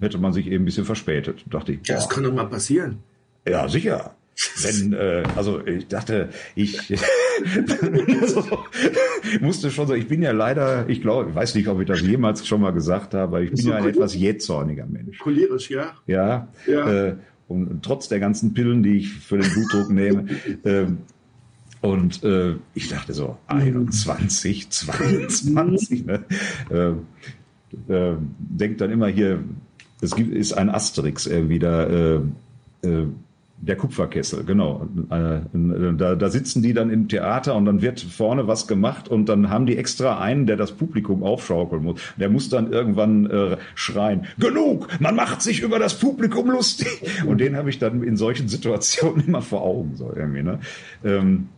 hätte 0.00 0.18
man 0.18 0.32
sich 0.32 0.46
eben 0.46 0.62
ein 0.62 0.64
bisschen 0.64 0.84
verspätet. 0.84 1.44
Dachte 1.50 1.72
ich. 1.72 1.86
Ja, 1.86 1.96
das 1.96 2.08
kann 2.08 2.22
doch 2.22 2.32
mal 2.32 2.46
passieren. 2.46 2.98
Ja, 3.46 3.68
sicher. 3.68 4.14
Wenn, 4.62 4.92
äh, 4.92 5.24
also 5.36 5.66
ich 5.66 5.88
dachte, 5.88 6.28
ich 6.54 6.78
musste 9.40 9.70
schon 9.70 9.88
so, 9.88 9.94
ich 9.94 10.06
bin 10.06 10.22
ja 10.22 10.30
leider, 10.30 10.88
ich 10.88 11.02
glaube, 11.02 11.30
ich 11.30 11.34
weiß 11.34 11.56
nicht, 11.56 11.66
ob 11.68 11.80
ich 11.80 11.88
das 11.88 12.02
jemals 12.02 12.46
schon 12.46 12.60
mal 12.60 12.70
gesagt 12.70 13.14
habe, 13.14 13.22
aber 13.24 13.40
ich 13.40 13.50
bin 13.50 13.58
so 13.58 13.70
ja 13.70 13.76
ein 13.76 13.88
etwas 13.88 14.14
jähzorniger 14.14 14.86
Mensch. 14.86 15.18
Cholerisch, 15.18 15.70
ja. 15.70 15.92
Ja. 16.06 16.48
ja. 16.66 17.06
Äh, 17.06 17.16
und 17.48 17.82
trotz 17.82 18.08
der 18.08 18.20
ganzen 18.20 18.54
Pillen, 18.54 18.82
die 18.82 18.98
ich 18.98 19.12
für 19.12 19.38
den 19.38 19.50
Blutdruck 19.50 19.90
nehme, 19.90 20.26
äh, 20.62 20.86
und 21.80 22.22
äh, 22.24 22.54
ich 22.74 22.88
dachte 22.88 23.14
so, 23.14 23.38
21, 23.46 24.70
22, 24.70 26.06
ne? 26.06 26.24
äh, 26.70 27.92
äh, 27.92 28.16
denkt 28.38 28.80
dann 28.80 28.90
immer 28.90 29.08
hier, 29.08 29.42
es 30.00 30.14
gibt, 30.14 30.34
ist 30.34 30.52
ein 30.52 30.70
Asterix 30.70 31.26
irgendwie 31.26 31.58
da, 31.58 31.84
äh, 31.84 32.20
äh, 32.82 33.06
der 33.60 33.76
Kupferkessel, 33.76 34.44
genau. 34.44 34.88
Äh, 35.10 35.40
da, 35.96 36.14
da 36.14 36.30
sitzen 36.30 36.62
die 36.62 36.74
dann 36.74 36.90
im 36.90 37.08
Theater 37.08 37.56
und 37.56 37.64
dann 37.64 37.82
wird 37.82 38.00
vorne 38.00 38.46
was 38.46 38.66
gemacht 38.66 39.08
und 39.08 39.28
dann 39.28 39.50
haben 39.50 39.66
die 39.66 39.76
extra 39.76 40.20
einen, 40.20 40.46
der 40.46 40.56
das 40.56 40.72
Publikum 40.72 41.22
aufschaukeln 41.22 41.82
muss. 41.82 42.00
Der 42.16 42.30
muss 42.30 42.48
dann 42.48 42.72
irgendwann 42.72 43.26
äh, 43.26 43.56
schreien, 43.74 44.26
genug, 44.38 44.88
man 45.00 45.16
macht 45.16 45.42
sich 45.42 45.60
über 45.60 45.78
das 45.78 45.98
Publikum 45.98 46.50
lustig. 46.50 47.02
Und 47.26 47.38
den 47.38 47.56
habe 47.56 47.70
ich 47.70 47.78
dann 47.78 48.02
in 48.02 48.16
solchen 48.16 48.48
Situationen 48.48 49.24
immer 49.26 49.42
vor 49.42 49.62
Augen, 49.62 49.96
so 49.96 50.12
irgendwie. 50.14 50.42
Ne? 50.42 50.60
Ähm, 51.04 51.48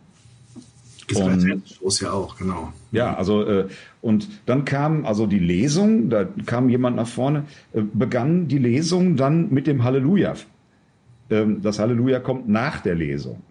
und, 1.14 2.00
ja 2.00 2.12
auch, 2.12 2.38
genau. 2.38 2.72
Ja, 2.92 3.14
also 3.14 3.44
äh, 3.44 3.66
und 4.00 4.28
dann 4.46 4.64
kam 4.64 5.04
also 5.04 5.26
die 5.26 5.40
Lesung, 5.40 6.08
da 6.08 6.24
kam 6.46 6.68
jemand 6.68 6.94
nach 6.96 7.08
vorne, 7.08 7.44
äh, 7.72 7.82
begann 7.82 8.46
die 8.46 8.58
Lesung 8.58 9.16
dann 9.16 9.50
mit 9.50 9.66
dem 9.66 9.82
Halleluja 9.82 10.34
das 11.30 11.78
Halleluja 11.78 12.18
kommt 12.20 12.48
nach 12.48 12.80
der 12.80 12.94
Lesung. 12.94 13.42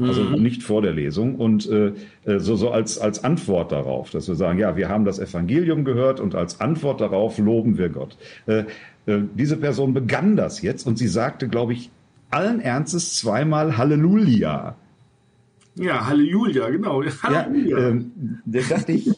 Also 0.00 0.22
mhm. 0.22 0.42
nicht 0.42 0.62
vor 0.62 0.80
der 0.80 0.92
Lesung 0.92 1.34
und 1.34 1.68
äh, 1.68 1.92
äh, 2.24 2.38
so, 2.38 2.54
so 2.54 2.70
als, 2.70 2.98
als 2.98 3.24
Antwort 3.24 3.72
darauf, 3.72 4.10
dass 4.10 4.28
wir 4.28 4.36
sagen, 4.36 4.58
ja, 4.60 4.76
wir 4.76 4.88
haben 4.88 5.04
das 5.04 5.18
Evangelium 5.18 5.84
gehört 5.84 6.20
und 6.20 6.36
als 6.36 6.60
Antwort 6.60 7.00
darauf 7.00 7.38
loben 7.38 7.78
wir 7.78 7.88
Gott. 7.88 8.16
Äh, 8.46 8.64
äh, 9.06 9.22
diese 9.34 9.56
Person 9.56 9.94
begann 9.94 10.36
das 10.36 10.62
jetzt 10.62 10.86
und 10.86 10.98
sie 10.98 11.08
sagte, 11.08 11.48
glaube 11.48 11.72
ich, 11.72 11.90
allen 12.30 12.60
Ernstes 12.60 13.16
zweimal 13.16 13.76
Halleluja. 13.76 14.76
Ja, 15.74 16.06
Halleluja, 16.06 16.70
genau. 16.70 17.02
Halleluja. 17.02 17.78
Ja, 17.78 17.88
ähm, 17.88 18.12
da 18.44 18.60
dachte 18.68 18.92
ich, 18.92 19.10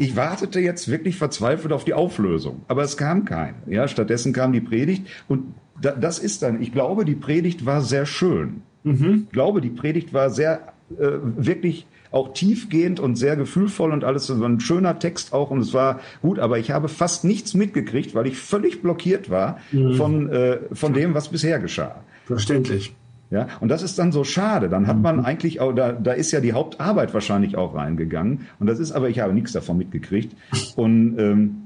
ich 0.00 0.16
wartete 0.16 0.58
jetzt 0.58 0.90
wirklich 0.90 1.16
verzweifelt 1.16 1.72
auf 1.72 1.84
die 1.84 1.94
Auflösung, 1.94 2.62
aber 2.66 2.82
es 2.82 2.96
kam 2.96 3.24
keine. 3.24 3.58
Ja, 3.66 3.86
stattdessen 3.86 4.32
kam 4.32 4.52
die 4.52 4.60
Predigt 4.60 5.06
und 5.28 5.54
da, 5.80 5.92
das 5.92 6.18
ist 6.18 6.42
dann, 6.42 6.60
ich 6.60 6.72
glaube, 6.72 7.04
die 7.04 7.14
Predigt 7.14 7.66
war 7.66 7.80
sehr 7.82 8.06
schön. 8.06 8.62
Mhm. 8.84 9.24
Ich 9.26 9.32
glaube, 9.32 9.60
die 9.60 9.70
Predigt 9.70 10.12
war 10.12 10.30
sehr 10.30 10.72
äh, 10.98 11.10
wirklich 11.36 11.86
auch 12.10 12.32
tiefgehend 12.32 13.00
und 13.00 13.16
sehr 13.16 13.36
gefühlvoll 13.36 13.92
und 13.92 14.04
alles 14.04 14.26
so 14.26 14.44
ein 14.44 14.60
schöner 14.60 15.00
Text 15.00 15.32
auch 15.32 15.50
und 15.50 15.58
es 15.58 15.74
war 15.74 15.98
gut, 16.22 16.38
aber 16.38 16.60
ich 16.60 16.70
habe 16.70 16.86
fast 16.88 17.24
nichts 17.24 17.54
mitgekriegt, 17.54 18.14
weil 18.14 18.28
ich 18.28 18.38
völlig 18.38 18.82
blockiert 18.82 19.30
war 19.30 19.58
mhm. 19.72 19.94
von, 19.94 20.28
äh, 20.30 20.58
von 20.72 20.92
dem, 20.92 21.14
was 21.14 21.28
bisher 21.28 21.58
geschah. 21.58 22.04
Verständlich. 22.24 22.94
Ja, 23.30 23.48
und 23.58 23.68
das 23.68 23.82
ist 23.82 23.98
dann 23.98 24.12
so 24.12 24.22
schade. 24.22 24.68
Dann 24.68 24.86
hat 24.86 25.00
man 25.00 25.16
mhm. 25.16 25.24
eigentlich 25.24 25.60
auch, 25.60 25.72
da, 25.72 25.90
da 25.90 26.12
ist 26.12 26.30
ja 26.30 26.40
die 26.40 26.52
Hauptarbeit 26.52 27.12
wahrscheinlich 27.14 27.56
auch 27.56 27.74
reingegangen. 27.74 28.46
Und 28.60 28.68
das 28.68 28.78
ist 28.78 28.92
aber, 28.92 29.08
ich 29.08 29.18
habe 29.18 29.32
nichts 29.32 29.50
davon 29.50 29.76
mitgekriegt. 29.76 30.36
Und 30.76 31.18
ähm, 31.18 31.63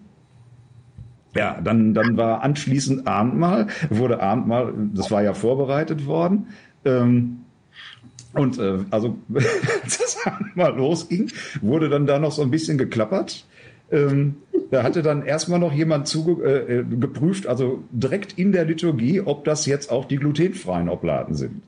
ja, 1.35 1.61
dann, 1.63 1.95
dann 1.95 2.17
war 2.17 2.43
anschließend 2.43 3.07
Abendmahl, 3.07 3.69
wurde 3.91 4.23
Abendmahl, 4.23 4.73
das 4.95 5.11
war 5.11 5.23
ja 5.23 5.35
vorbereitet 5.35 6.07
worden. 6.07 6.49
Ähm, 6.85 7.39
und 8.35 8.59
äh, 8.59 8.79
also, 8.91 9.19
als 9.83 9.99
das 9.99 10.19
Abendmahl 10.25 10.77
losging, 10.77 11.31
wurde 11.61 11.89
dann 11.89 12.07
da 12.07 12.19
noch 12.19 12.33
so 12.33 12.43
ein 12.43 12.51
bisschen 12.51 12.79
geklappert. 12.79 13.47
Ähm, 13.91 14.37
da 14.71 14.83
hatte 14.83 15.03
dann 15.03 15.25
erstmal 15.25 15.59
noch 15.59 15.73
jemand 15.73 16.09
zuge 16.09 16.43
äh, 16.45 16.79
äh, 16.81 16.85
geprüft, 16.85 17.47
also 17.47 17.83
direkt 17.91 18.39
in 18.39 18.53
der 18.53 18.65
Liturgie, 18.65 19.21
ob 19.21 19.45
das 19.45 19.65
jetzt 19.67 19.91
auch 19.91 20.05
die 20.05 20.17
glutenfreien 20.17 20.89
Oblaten 20.89 21.35
sind. 21.35 21.63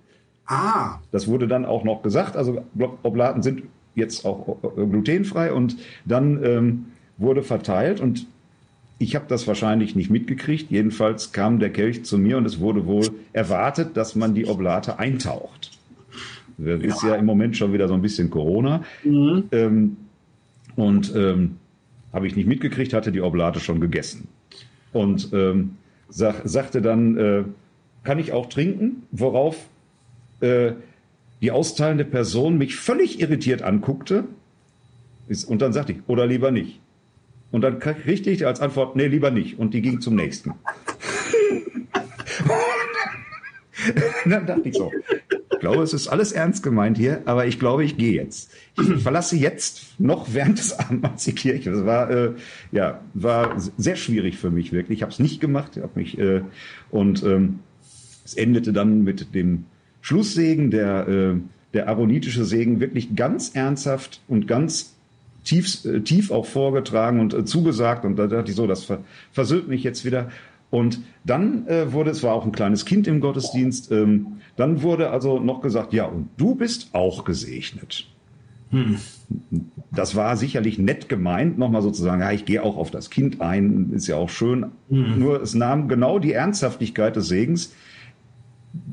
Ah. 0.46 0.98
Das 1.12 1.28
wurde 1.28 1.48
dann 1.48 1.64
auch 1.64 1.84
noch 1.84 2.02
gesagt, 2.02 2.36
also 2.36 2.62
Oblaten 3.02 3.42
sind 3.42 3.62
jetzt 3.94 4.26
auch 4.26 4.58
äh, 4.62 4.84
glutenfrei 4.84 5.52
und 5.52 5.76
dann 6.04 6.44
ähm, 6.44 6.86
wurde 7.16 7.42
verteilt 7.42 8.00
und 8.00 8.26
ich 9.00 9.16
habe 9.16 9.24
das 9.28 9.46
wahrscheinlich 9.46 9.96
nicht 9.96 10.10
mitgekriegt. 10.10 10.70
Jedenfalls 10.70 11.32
kam 11.32 11.58
der 11.58 11.70
Kelch 11.70 12.04
zu 12.04 12.18
mir 12.18 12.36
und 12.36 12.44
es 12.44 12.60
wurde 12.60 12.84
wohl 12.84 13.08
erwartet, 13.32 13.96
dass 13.96 14.14
man 14.14 14.34
die 14.34 14.46
Oblate 14.46 14.98
eintaucht. 14.98 15.70
Das 16.58 16.82
ist 16.82 17.02
ja, 17.02 17.14
im 17.14 17.24
Moment 17.24 17.56
schon 17.56 17.72
wieder 17.72 17.88
so 17.88 17.94
ein 17.94 18.02
bisschen 18.02 18.28
Corona. 18.28 18.84
Mhm. 19.02 19.44
Ähm, 19.52 19.96
und 20.76 21.14
ähm, 21.16 21.56
habe 22.12 22.26
ich 22.26 22.36
nicht 22.36 22.46
mitgekriegt, 22.46 22.92
hatte 22.92 23.10
die 23.10 23.22
Oblate 23.22 23.58
schon 23.58 23.80
gegessen. 23.80 24.28
Und 24.92 25.30
ähm, 25.32 25.76
sag, 26.10 26.42
sagte 26.44 26.82
dann, 26.82 27.16
äh, 27.16 27.44
kann 28.04 28.18
ich 28.18 28.32
auch 28.32 28.50
trinken? 28.50 29.04
Worauf 29.12 29.56
äh, 30.40 30.72
die 31.40 31.52
austeilende 31.52 32.04
Person 32.04 32.58
mich 32.58 32.76
völlig 32.76 33.18
irritiert 33.18 33.62
anguckte. 33.62 34.24
Und 35.46 35.62
dann 35.62 35.72
sagte 35.72 35.92
ich, 35.92 35.98
oder 36.06 36.26
lieber 36.26 36.50
nicht. 36.50 36.80
Und 37.50 37.62
dann 37.62 37.78
kriegte 37.78 38.30
ich 38.30 38.46
als 38.46 38.60
Antwort, 38.60 38.96
nee, 38.96 39.06
lieber 39.06 39.30
nicht. 39.30 39.58
Und 39.58 39.74
die 39.74 39.82
ging 39.82 40.00
zum 40.00 40.14
nächsten. 40.14 40.54
Dann 44.26 44.46
dachte 44.46 44.68
ich 44.68 44.74
so, 44.76 44.92
ich 45.52 45.58
glaube, 45.58 45.82
es 45.82 45.92
ist 45.92 46.08
alles 46.08 46.32
ernst 46.32 46.62
gemeint 46.62 46.96
hier, 46.96 47.22
aber 47.24 47.46
ich 47.46 47.58
glaube, 47.58 47.84
ich 47.84 47.96
gehe 47.96 48.12
jetzt. 48.12 48.50
Ich 48.80 49.02
verlasse 49.02 49.36
jetzt 49.36 49.98
noch 49.98 50.32
während 50.32 50.58
des 50.58 50.78
Abendmahls 50.78 51.24
die 51.24 51.34
Kirche. 51.34 51.72
Das 51.72 51.84
war, 51.84 52.10
äh, 52.10 52.32
ja, 52.72 53.00
war 53.14 53.56
sehr 53.76 53.96
schwierig 53.96 54.38
für 54.38 54.50
mich, 54.50 54.72
wirklich. 54.72 54.98
Ich 54.98 55.02
habe 55.02 55.12
es 55.12 55.18
nicht 55.18 55.40
gemacht, 55.40 55.76
habe 55.76 55.92
mich, 55.94 56.18
äh, 56.18 56.42
und 56.90 57.22
ähm, 57.22 57.60
es 58.24 58.34
endete 58.34 58.72
dann 58.72 59.02
mit 59.02 59.34
dem 59.34 59.64
Schlusssegen, 60.00 60.70
der, 60.70 61.08
äh, 61.08 61.34
der 61.74 61.88
aronitische 61.88 62.44
Segen, 62.44 62.80
wirklich 62.80 63.14
ganz 63.16 63.54
ernsthaft 63.54 64.22
und 64.28 64.46
ganz 64.46 64.94
tief, 65.44 65.84
äh, 65.84 66.00
tief 66.00 66.30
auch 66.30 66.46
vorgetragen 66.46 67.20
und 67.20 67.34
äh, 67.34 67.44
zugesagt. 67.44 68.04
Und 68.04 68.16
da 68.16 68.26
dachte 68.26 68.50
ich 68.50 68.56
so, 68.56 68.66
das 68.66 68.84
ver 68.84 68.98
versöhnt 69.32 69.68
mich 69.68 69.82
jetzt 69.82 70.04
wieder. 70.04 70.30
Und 70.70 71.00
dann 71.24 71.66
äh, 71.66 71.92
wurde, 71.92 72.10
es 72.10 72.22
war 72.22 72.34
auch 72.34 72.44
ein 72.44 72.52
kleines 72.52 72.84
Kind 72.84 73.08
im 73.08 73.20
Gottesdienst, 73.20 73.90
ähm, 73.90 74.38
dann 74.56 74.82
wurde 74.82 75.10
also 75.10 75.40
noch 75.40 75.62
gesagt, 75.62 75.92
ja, 75.92 76.04
und 76.04 76.28
du 76.36 76.54
bist 76.54 76.90
auch 76.92 77.24
gesegnet. 77.24 78.06
Hm. 78.70 78.98
Das 79.90 80.14
war 80.14 80.36
sicherlich 80.36 80.78
nett 80.78 81.08
gemeint, 81.08 81.58
nochmal 81.58 81.82
sozusagen, 81.82 82.20
ja, 82.20 82.30
ich 82.30 82.44
gehe 82.44 82.62
auch 82.62 82.76
auf 82.76 82.92
das 82.92 83.10
Kind 83.10 83.40
ein, 83.40 83.90
ist 83.92 84.06
ja 84.06 84.16
auch 84.16 84.30
schön. 84.30 84.66
Hm. 84.90 85.18
Nur 85.18 85.42
es 85.42 85.54
nahm 85.54 85.88
genau 85.88 86.20
die 86.20 86.32
Ernsthaftigkeit 86.32 87.16
des 87.16 87.26
Segens 87.26 87.72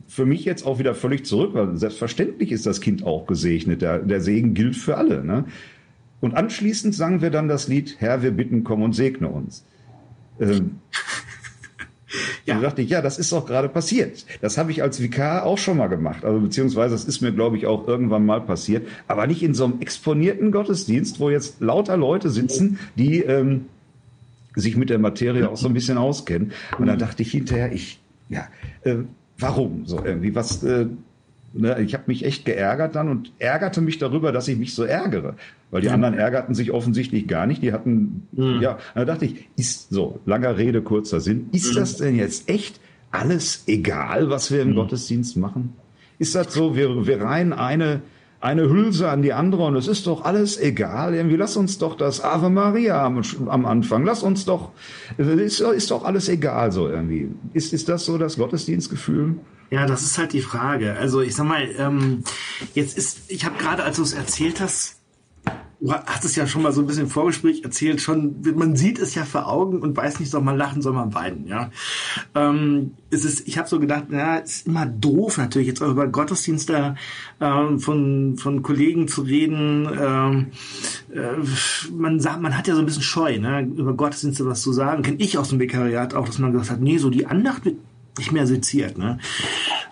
für 0.08 0.25
mich 0.25 0.46
jetzt 0.46 0.66
auch 0.66 0.80
wieder 0.80 0.96
völlig 0.96 1.25
zurück, 1.25 1.51
weil 1.54 1.77
selbstverständlich 1.77 2.51
ist 2.51 2.66
das 2.66 2.82
Kind 2.82 3.04
auch 3.04 3.27
gesegnet. 3.27 3.82
Der, 3.82 4.00
der 4.00 4.22
Segen 4.22 4.54
gilt 4.54 4.75
für 4.75 4.98
alle. 4.98 5.24
Ne? 5.24 5.46
Und 6.19 6.36
anschließend 6.36 6.95
sangen 6.95 7.21
wir 7.21 7.29
dann 7.29 7.47
das 7.47 7.67
Lied, 7.67 7.97
Herr, 8.00 8.24
wir 8.24 8.31
bitten, 8.31 8.63
komm 8.63 8.81
und 8.81 8.93
segne 8.93 9.27
uns. 9.27 9.63
Ähm, 10.39 10.80
ja. 12.45 12.56
Da 12.56 12.62
dachte 12.62 12.82
ich, 12.82 12.89
ja, 12.89 13.01
das 13.01 13.19
ist 13.19 13.32
doch 13.32 13.45
gerade 13.45 13.69
passiert. 13.69 14.25
Das 14.41 14.58
habe 14.58 14.71
ich 14.71 14.82
als 14.82 15.01
Vikar 15.01 15.45
auch 15.45 15.58
schon 15.58 15.77
mal 15.77 15.88
gemacht. 15.88 16.25
Also 16.25 16.39
beziehungsweise 16.39 16.95
das 16.95 17.06
ist 17.06 17.21
mir, 17.21 17.32
glaube 17.32 17.58
ich, 17.58 17.67
auch 17.67 17.88
irgendwann 17.88 18.25
mal 18.25 18.41
passiert. 18.41 18.88
Aber 19.08 19.27
nicht 19.27 19.43
in 19.43 19.53
so 19.53 19.65
einem 19.65 19.80
exponierten 19.80 20.51
Gottesdienst, 20.51 21.19
wo 21.19 21.30
jetzt 21.30 21.62
lauter 21.62 21.97
Leute 21.97 22.30
sitzen, 22.30 22.80
die 22.95 23.19
ähm, 23.19 23.65
sich 24.56 24.75
mit 24.75 24.89
der 24.89 24.99
Materie 24.99 25.49
auch 25.49 25.58
so 25.58 25.67
ein 25.67 25.73
bisschen 25.73 25.97
auskennen. 25.97 26.51
Und 26.80 26.88
da 26.88 26.95
dachte 26.95 27.21
ich 27.21 27.32
hinterher, 27.32 27.71
ich, 27.71 27.99
ja, 28.30 28.47
äh, 28.82 28.95
warum 29.38 29.86
so 29.86 30.03
irgendwie? 30.03 30.34
Was, 30.34 30.63
äh, 30.63 30.88
ne, 31.53 31.80
ich 31.82 31.93
habe 31.93 32.06
mich 32.08 32.25
echt 32.25 32.45
geärgert 32.45 32.95
dann 32.95 33.10
und 33.10 33.32
ärgerte 33.38 33.82
mich 33.82 33.99
darüber, 33.99 34.32
dass 34.32 34.47
ich 34.47 34.58
mich 34.58 34.73
so 34.73 34.84
ärgere. 34.84 35.36
Weil 35.69 35.82
die 35.82 35.89
anderen 35.89 36.13
ärgerten 36.13 36.56
sich 36.56 36.71
offensichtlich 36.71 37.27
gar 37.27 37.45
nicht. 37.45 37.62
Die 37.62 37.73
hatten, 37.73 38.27
mhm. 38.32 38.62
ja, 38.62 38.77
da 38.95 39.03
dachte 39.03 39.25
ich, 39.25 39.49
ist 39.58 39.89
so, 39.89 40.19
langer 40.25 40.58
Rede, 40.58 40.82
kurzer 40.82 41.19
Sinn, 41.19 41.49
ist 41.51 41.71
mhm. 41.71 41.75
das 41.75 41.97
denn 41.97 42.15
jetzt 42.15 42.49
echt 42.49 42.80
alles 43.12 43.63
egal, 43.67 44.30
was 44.30 44.51
wir 44.51 44.62
im 44.62 44.71
mhm. 44.71 44.75
Gottesdienst 44.75 45.36
machen? 45.38 45.73
Ist 46.19 46.36
das 46.36 46.53
so, 46.53 46.75
wir, 46.75 47.06
wir 47.06 47.21
reihen 47.21 47.53
eine, 47.53 48.01
eine 48.39 48.69
Hülse 48.69 49.10
an 49.10 49.21
die 49.21 49.34
andere 49.34 49.65
und 49.65 49.75
es 49.75 49.88
ist 49.88 50.08
doch 50.08 50.23
alles 50.23 50.60
egal. 50.60 51.13
Irgendwie 51.13 51.36
lass 51.36 51.58
uns 51.58 51.77
doch 51.77 51.97
das 51.97 52.23
Ave 52.23 52.49
Maria 52.49 53.03
am, 53.03 53.21
am 53.47 53.65
Anfang, 53.65 54.06
lass 54.06 54.23
uns 54.23 54.45
doch, 54.45 54.71
ist, 55.17 55.60
ist 55.60 55.91
doch 55.91 56.06
alles 56.06 56.30
egal 56.30 56.71
so 56.71 56.88
irgendwie. 56.88 57.30
Ist, 57.53 57.73
ist 57.73 57.89
das 57.89 58.06
so 58.06 58.17
das 58.17 58.38
Gottesdienstgefühl? 58.38 59.36
Ja, 59.69 59.86
das 59.86 60.01
ist 60.01 60.17
halt 60.17 60.34
die 60.34 60.41
Frage. 60.41 60.93
Also 60.93 61.21
ich 61.21 61.36
sag 61.36 61.45
mal, 61.45 61.67
ähm, 61.77 62.23
jetzt 62.73 62.97
ist, 62.97 63.30
ich 63.30 63.43
habe 63.43 63.58
gerade, 63.58 63.84
als 63.84 63.97
du 63.97 64.03
es 64.03 64.13
erzählt 64.13 64.62
hast, 64.62 64.96
du 65.80 65.94
hast 65.94 66.26
es 66.26 66.36
ja 66.36 66.48
schon 66.48 66.63
mal 66.63 66.72
so 66.72 66.82
ein 66.82 66.88
bisschen 66.88 67.04
im 67.04 67.10
Vorgespräch 67.10 67.63
erzählt, 67.63 68.02
schon, 68.02 68.36
man 68.56 68.76
sieht 68.76 69.00
es 69.00 69.13
ja 69.16 69.26
vor 69.26 69.48
Augen 69.48 69.80
und 69.80 69.96
weiß 69.96 70.20
nicht, 70.20 70.32
soll 70.32 70.42
man 70.42 70.58
lachen, 70.58 70.82
soll 70.82 70.94
man 70.94 71.13
weinen, 71.13 71.48
ja. 71.48 71.72
Ähm, 72.34 72.92
es 73.10 73.24
ist, 73.26 73.48
ich 73.48 73.58
habe 73.58 73.70
so 73.70 73.80
gedacht, 73.80 74.06
ja, 74.12 74.40
es 74.40 74.58
ist 74.58 74.68
immer 74.68 74.86
doof 74.86 75.38
natürlich, 75.38 75.68
jetzt 75.68 75.82
auch 75.82 75.92
über 75.92 76.08
Gottesdienste 76.08 76.96
ähm, 77.40 77.80
von, 77.80 78.38
von 78.38 78.63
Kollegen 78.63 79.08
zu 79.08 79.22
reden. 79.22 79.88
Ähm, 80.00 80.48
äh, 81.13 81.92
man 81.92 82.20
sagt, 82.20 82.42
man 82.42 82.58
hat 82.58 82.68
ja 82.68 82.74
so 82.74 82.82
ein 82.82 82.86
bisschen 82.86 83.04
Scheu, 83.04 83.38
ne, 83.38 83.62
über 83.62 83.94
Gottesdienste 83.94 84.46
was 84.46 84.62
zu 84.62 84.74
sagen. 84.74 85.04
Kenne 85.04 85.18
ich 85.20 85.38
aus 85.38 85.50
dem 85.50 85.60
Vikariat 85.60 86.16
auch, 86.16 86.26
dass 86.26 86.40
man 86.40 86.52
gesagt 86.52 86.72
hat, 86.72 86.82
nee, 86.82 86.98
so 86.98 87.10
die 87.10 87.28
Andacht 87.28 87.66
wird 87.66 87.78
nicht 88.18 88.32
mehr 88.32 88.48
seziert, 88.48 88.98
ne. 88.98 89.20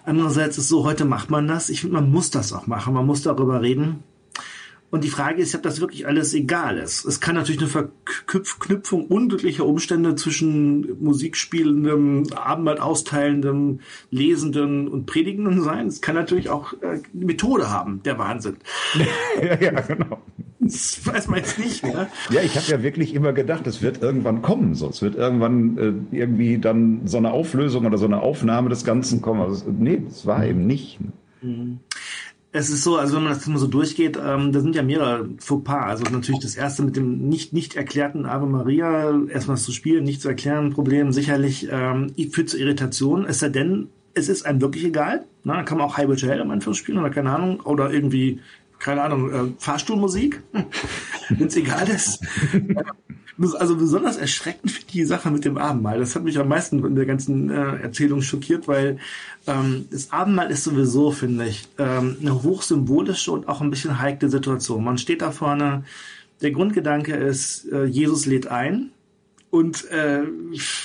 Andererseits 0.04 0.58
ist 0.58 0.68
so, 0.68 0.84
heute 0.84 1.06
macht 1.06 1.30
man 1.30 1.48
das. 1.48 1.70
Ich 1.70 1.82
finde, 1.82 1.96
man 1.96 2.12
muss 2.12 2.30
das 2.30 2.54
auch 2.54 2.68
machen. 2.68 2.94
Man 2.94 3.08
muss 3.08 3.24
darüber 3.24 3.62
reden. 3.62 4.04
Und 4.92 5.04
die 5.04 5.10
Frage 5.10 5.42
ist, 5.42 5.56
ob 5.56 5.64
das 5.64 5.82
wirklich 5.82 6.08
alles 6.08 6.34
egal 6.34 6.78
ist. 6.78 7.06
Es 7.06 7.20
kann 7.20 7.36
natürlich 7.36 7.60
eine 7.60 7.70
Verknüpfung 7.70 9.08
unglücklicher 9.08 9.66
Umstände 9.66 10.16
zwischen 10.16 11.02
musikspielendem, 11.04 12.28
Abendmahl 12.34 12.78
austeilendem, 12.78 13.80
lesenden 14.12 14.88
und 14.88 15.06
predigenden 15.06 15.62
sein. 15.62 15.88
Es 15.88 16.02
kann 16.02 16.16
natürlich 16.16 16.50
auch 16.50 16.74
äh, 16.82 17.02
Methode 17.14 17.70
haben, 17.70 18.02
der 18.04 18.18
Wahnsinn. 18.20 18.58
ja, 19.42 19.60
ja, 19.60 19.82
genau. 19.82 20.22
Das 20.60 21.06
weiß 21.06 21.28
man 21.28 21.40
jetzt 21.40 21.60
nicht. 21.60 21.84
Ne? 21.84 22.08
Ja, 22.30 22.42
ich 22.42 22.56
habe 22.56 22.68
ja 22.68 22.82
wirklich 22.82 23.14
immer 23.14 23.34
gedacht, 23.34 23.68
es 23.68 23.82
wird 23.82 24.02
irgendwann 24.02 24.42
kommen. 24.42 24.76
So. 24.76 24.90
Es 24.90 25.02
wird 25.02 25.16
irgendwann 25.16 26.08
äh, 26.12 26.16
irgendwie 26.16 26.58
dann 26.58 27.02
so 27.06 27.18
eine 27.18 27.32
Auflösung 27.32 27.86
oder 27.86 27.98
so 27.98 28.06
eine 28.06 28.22
Aufnahme 28.22 28.70
des 28.70 28.86
Ganzen 28.86 29.22
kommen. 29.22 29.42
Also, 29.42 29.66
nee, 29.78 30.02
das 30.08 30.26
war 30.26 30.46
eben 30.46 30.66
nicht. 30.66 31.00
Mhm 31.42 31.80
es 32.56 32.70
ist 32.70 32.84
so, 32.84 32.96
also 32.96 33.18
wenn 33.18 33.24
man 33.24 33.34
das 33.34 33.46
immer 33.46 33.58
so 33.58 33.68
durchgeht, 33.68 34.18
ähm, 34.18 34.54
da 34.54 34.62
sind 34.62 34.76
ja 34.76 34.82
mehrere 34.82 35.28
Fauxpas. 35.40 35.88
Also 35.88 36.06
natürlich 36.06 36.40
das 36.40 36.56
erste 36.56 36.84
mit 36.84 36.96
dem 36.96 37.28
nicht 37.28 37.52
nicht 37.52 37.76
erklärten 37.76 38.26
Ave 38.26 38.46
Maria, 38.46 39.14
erstmal 39.28 39.58
zu 39.58 39.74
spielen, 39.74 40.06
nicht 40.06 40.22
zu 40.22 40.30
erklären, 40.30 40.72
Problem 40.72 41.12
sicherlich 41.12 41.68
ähm, 41.70 42.14
führt 42.32 42.48
zu 42.48 42.58
Irritation. 42.58 43.26
Es 43.26 43.40
sei 43.40 43.50
denn, 43.50 43.90
es 44.14 44.30
ist 44.30 44.46
einem 44.46 44.62
wirklich 44.62 44.86
egal. 44.86 45.26
Na, 45.44 45.58
dann 45.58 45.66
kann 45.66 45.80
man 45.80 45.88
auch 45.88 45.98
Highway 45.98 46.16
to 46.16 46.28
Hell 46.28 46.42
am 46.42 46.50
Anfang 46.50 46.74
spielen 46.76 46.98
oder 46.98 47.10
keine 47.10 47.32
Ahnung 47.32 47.60
oder 47.60 47.92
irgendwie 47.92 48.40
keine 48.80 49.02
Ahnung 49.02 49.32
äh, 49.32 49.54
Fahrstuhlmusik, 49.58 50.42
wenn 51.30 51.48
es 51.48 51.56
egal 51.56 51.88
ist. 51.90 52.20
Also 53.60 53.76
besonders 53.76 54.16
erschreckend 54.16 54.72
finde 54.72 54.88
ich 54.88 54.94
die 54.94 55.04
Sache 55.04 55.30
mit 55.30 55.44
dem 55.44 55.58
Abendmahl. 55.58 56.00
Das 56.00 56.16
hat 56.16 56.24
mich 56.24 56.40
am 56.40 56.48
meisten 56.48 56.84
in 56.86 56.96
der 56.96 57.06
ganzen 57.06 57.50
äh, 57.50 57.82
Erzählung 57.82 58.22
schockiert, 58.22 58.68
weil 58.70 58.98
ähm, 59.46 59.86
das 59.92 60.12
Abendmahl 60.14 60.52
ist 60.52 60.64
sowieso, 60.64 61.12
finde 61.12 61.46
ich, 61.46 61.68
ähm, 61.78 62.16
eine 62.22 62.44
hochsymbolische 62.44 63.32
und 63.32 63.50
auch 63.50 63.60
ein 63.60 63.70
bisschen 63.70 64.00
heikle 64.00 64.30
Situation. 64.30 64.84
Man 64.84 64.98
steht 64.98 65.22
da 65.22 65.32
vorne, 65.32 65.84
der 66.42 66.52
Grundgedanke 66.52 67.14
ist, 67.14 67.70
äh, 67.72 67.86
Jesus 67.86 68.26
lädt 68.26 68.48
ein. 68.48 68.92
Und 69.50 69.90
äh, 69.90 70.24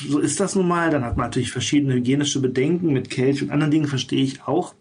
so 0.09 0.21
ist 0.21 0.39
das 0.39 0.55
nun 0.55 0.69
mal. 0.69 0.91
Dann 0.91 1.05
hat 1.05 1.17
man 1.17 1.27
natürlich 1.27 1.51
verschiedene 1.53 1.95
hygienische 1.95 2.41
Bedenken 2.41 2.93
mit 2.93 3.11
Kelch 3.11 3.43
und 3.43 3.51
anderen 3.51 3.71
Dingen, 3.71 3.87
verstehe 3.87 4.23
ich 4.23 4.43
auch. 4.45 4.75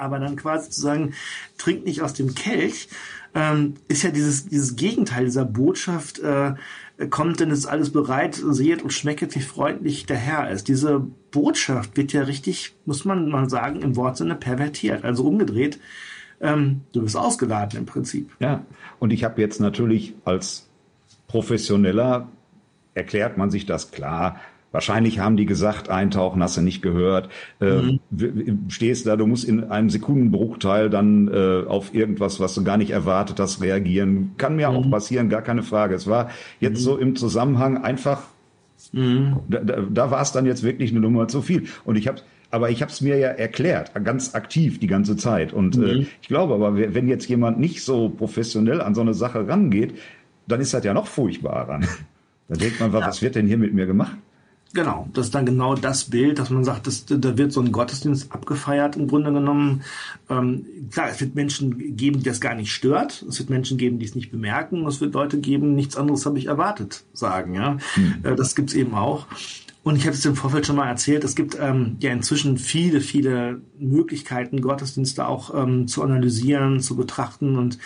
Aber 0.00 0.18
dann 0.18 0.36
quasi 0.36 0.70
zu 0.70 0.80
sagen, 0.80 1.14
trink 1.58 1.84
nicht 1.84 2.02
aus 2.02 2.14
dem 2.14 2.34
Kelch, 2.34 2.88
ähm, 3.34 3.74
ist 3.88 4.02
ja 4.02 4.10
dieses, 4.10 4.48
dieses 4.48 4.76
Gegenteil 4.76 5.26
dieser 5.26 5.44
Botschaft, 5.44 6.18
äh, 6.18 6.54
kommt 7.08 7.40
denn 7.40 7.50
ist 7.50 7.66
alles 7.66 7.90
bereit, 7.90 8.34
seht 8.34 8.82
und 8.82 8.92
schmecket, 8.92 9.34
wie 9.34 9.40
freundlich 9.40 10.06
der 10.06 10.16
Herr 10.16 10.50
ist. 10.50 10.68
Diese 10.68 11.00
Botschaft 11.30 11.96
wird 11.96 12.12
ja 12.12 12.22
richtig, 12.22 12.74
muss 12.84 13.04
man 13.04 13.28
mal 13.28 13.48
sagen, 13.48 13.80
im 13.80 13.96
Wortsinne 13.96 14.34
pervertiert, 14.34 15.04
also 15.04 15.24
umgedreht. 15.24 15.78
Ähm, 16.40 16.82
du 16.92 17.02
bist 17.02 17.16
ausgeladen 17.16 17.78
im 17.78 17.86
Prinzip. 17.86 18.30
Ja, 18.40 18.64
und 18.98 19.12
ich 19.12 19.24
habe 19.24 19.40
jetzt 19.40 19.60
natürlich 19.60 20.14
als 20.24 20.68
Professioneller 21.28 22.28
erklärt 22.94 23.38
man 23.38 23.50
sich 23.50 23.66
das 23.66 23.92
klar. 23.92 24.40
Wahrscheinlich 24.72 25.18
haben 25.18 25.36
die 25.36 25.46
gesagt, 25.46 25.88
eintauchen 25.88 26.42
hast 26.42 26.56
du 26.56 26.60
nicht 26.60 26.80
gehört. 26.80 27.28
Äh, 27.60 27.98
mhm. 28.10 28.68
Stehst 28.68 29.06
da, 29.06 29.16
du 29.16 29.26
musst 29.26 29.44
in 29.44 29.64
einem 29.64 29.90
Sekundenbruchteil 29.90 30.90
dann 30.90 31.28
äh, 31.28 31.64
auf 31.66 31.92
irgendwas, 31.92 32.38
was 32.38 32.54
du 32.54 32.62
gar 32.62 32.76
nicht 32.76 32.90
erwartet 32.90 33.40
hast, 33.40 33.60
reagieren. 33.60 34.32
Kann 34.36 34.54
mir 34.54 34.70
mhm. 34.70 34.76
auch 34.76 34.90
passieren, 34.90 35.28
gar 35.28 35.42
keine 35.42 35.64
Frage. 35.64 35.94
Es 35.96 36.06
war 36.06 36.30
jetzt 36.60 36.80
mhm. 36.80 36.84
so 36.84 36.96
im 36.98 37.16
Zusammenhang 37.16 37.82
einfach, 37.82 38.22
mhm. 38.92 39.38
da, 39.48 39.58
da, 39.58 39.82
da 39.90 40.10
war 40.12 40.22
es 40.22 40.30
dann 40.30 40.46
jetzt 40.46 40.62
wirklich 40.62 40.92
eine 40.92 41.00
Nummer 41.00 41.26
zu 41.26 41.42
viel. 41.42 41.64
Und 41.84 41.96
ich 41.96 42.06
habe 42.06 42.20
aber 42.52 42.70
ich 42.70 42.82
habe 42.82 42.90
es 42.90 43.00
mir 43.00 43.16
ja 43.16 43.28
erklärt, 43.28 43.92
ganz 44.04 44.34
aktiv 44.34 44.80
die 44.80 44.88
ganze 44.88 45.16
Zeit. 45.16 45.52
Und 45.52 45.76
äh, 45.76 45.78
mhm. 45.78 45.86
äh, 45.86 46.06
ich 46.20 46.28
glaube 46.28 46.54
aber, 46.54 46.76
wenn 46.76 47.08
jetzt 47.08 47.28
jemand 47.28 47.58
nicht 47.58 47.84
so 47.84 48.08
professionell 48.08 48.80
an 48.80 48.94
so 48.94 49.00
eine 49.00 49.14
Sache 49.14 49.46
rangeht, 49.46 49.94
dann 50.48 50.60
ist 50.60 50.74
das 50.74 50.84
ja 50.84 50.94
noch 50.94 51.06
furchtbarer. 51.06 51.80
Da 52.48 52.56
denkt 52.56 52.80
man, 52.80 52.92
was 52.92 53.20
ja. 53.20 53.26
wird 53.26 53.36
denn 53.36 53.46
hier 53.46 53.58
mit 53.58 53.74
mir 53.74 53.86
gemacht? 53.86 54.16
Genau, 54.72 55.08
das 55.12 55.26
ist 55.26 55.34
dann 55.34 55.46
genau 55.46 55.74
das 55.74 56.04
Bild, 56.04 56.38
dass 56.38 56.48
man 56.50 56.62
sagt, 56.62 56.86
dass, 56.86 57.04
da 57.04 57.36
wird 57.36 57.52
so 57.52 57.60
ein 57.60 57.72
Gottesdienst 57.72 58.30
abgefeiert 58.30 58.94
im 58.94 59.08
Grunde 59.08 59.32
genommen. 59.32 59.82
Ähm, 60.28 60.64
klar, 60.92 61.08
es 61.10 61.20
wird 61.20 61.34
Menschen 61.34 61.96
geben, 61.96 62.20
die 62.20 62.24
das 62.24 62.40
gar 62.40 62.54
nicht 62.54 62.72
stört. 62.72 63.24
Es 63.28 63.40
wird 63.40 63.50
Menschen 63.50 63.78
geben, 63.78 63.98
die 63.98 64.06
es 64.06 64.14
nicht 64.14 64.30
bemerken. 64.30 64.86
Es 64.86 65.00
wird 65.00 65.14
Leute 65.14 65.40
geben, 65.40 65.74
nichts 65.74 65.96
anderes 65.96 66.24
habe 66.24 66.38
ich 66.38 66.46
erwartet, 66.46 67.02
sagen. 67.12 67.54
Ja, 67.54 67.78
hm. 67.94 68.14
äh, 68.22 68.36
das 68.36 68.54
gibt's 68.54 68.74
eben 68.74 68.94
auch. 68.94 69.26
Und 69.82 69.96
ich 69.96 70.06
habe 70.06 70.14
es 70.14 70.24
im 70.24 70.36
Vorfeld 70.36 70.66
schon 70.66 70.76
mal 70.76 70.88
erzählt, 70.88 71.24
es 71.24 71.34
gibt 71.34 71.56
ähm, 71.58 71.96
ja 72.00 72.12
inzwischen 72.12 72.56
viele, 72.56 73.00
viele 73.00 73.62
Möglichkeiten, 73.78 74.60
Gottesdienste 74.60 75.26
auch 75.26 75.52
ähm, 75.54 75.88
zu 75.88 76.02
analysieren, 76.02 76.80
zu 76.80 76.96
betrachten 76.96 77.56
und 77.58 77.78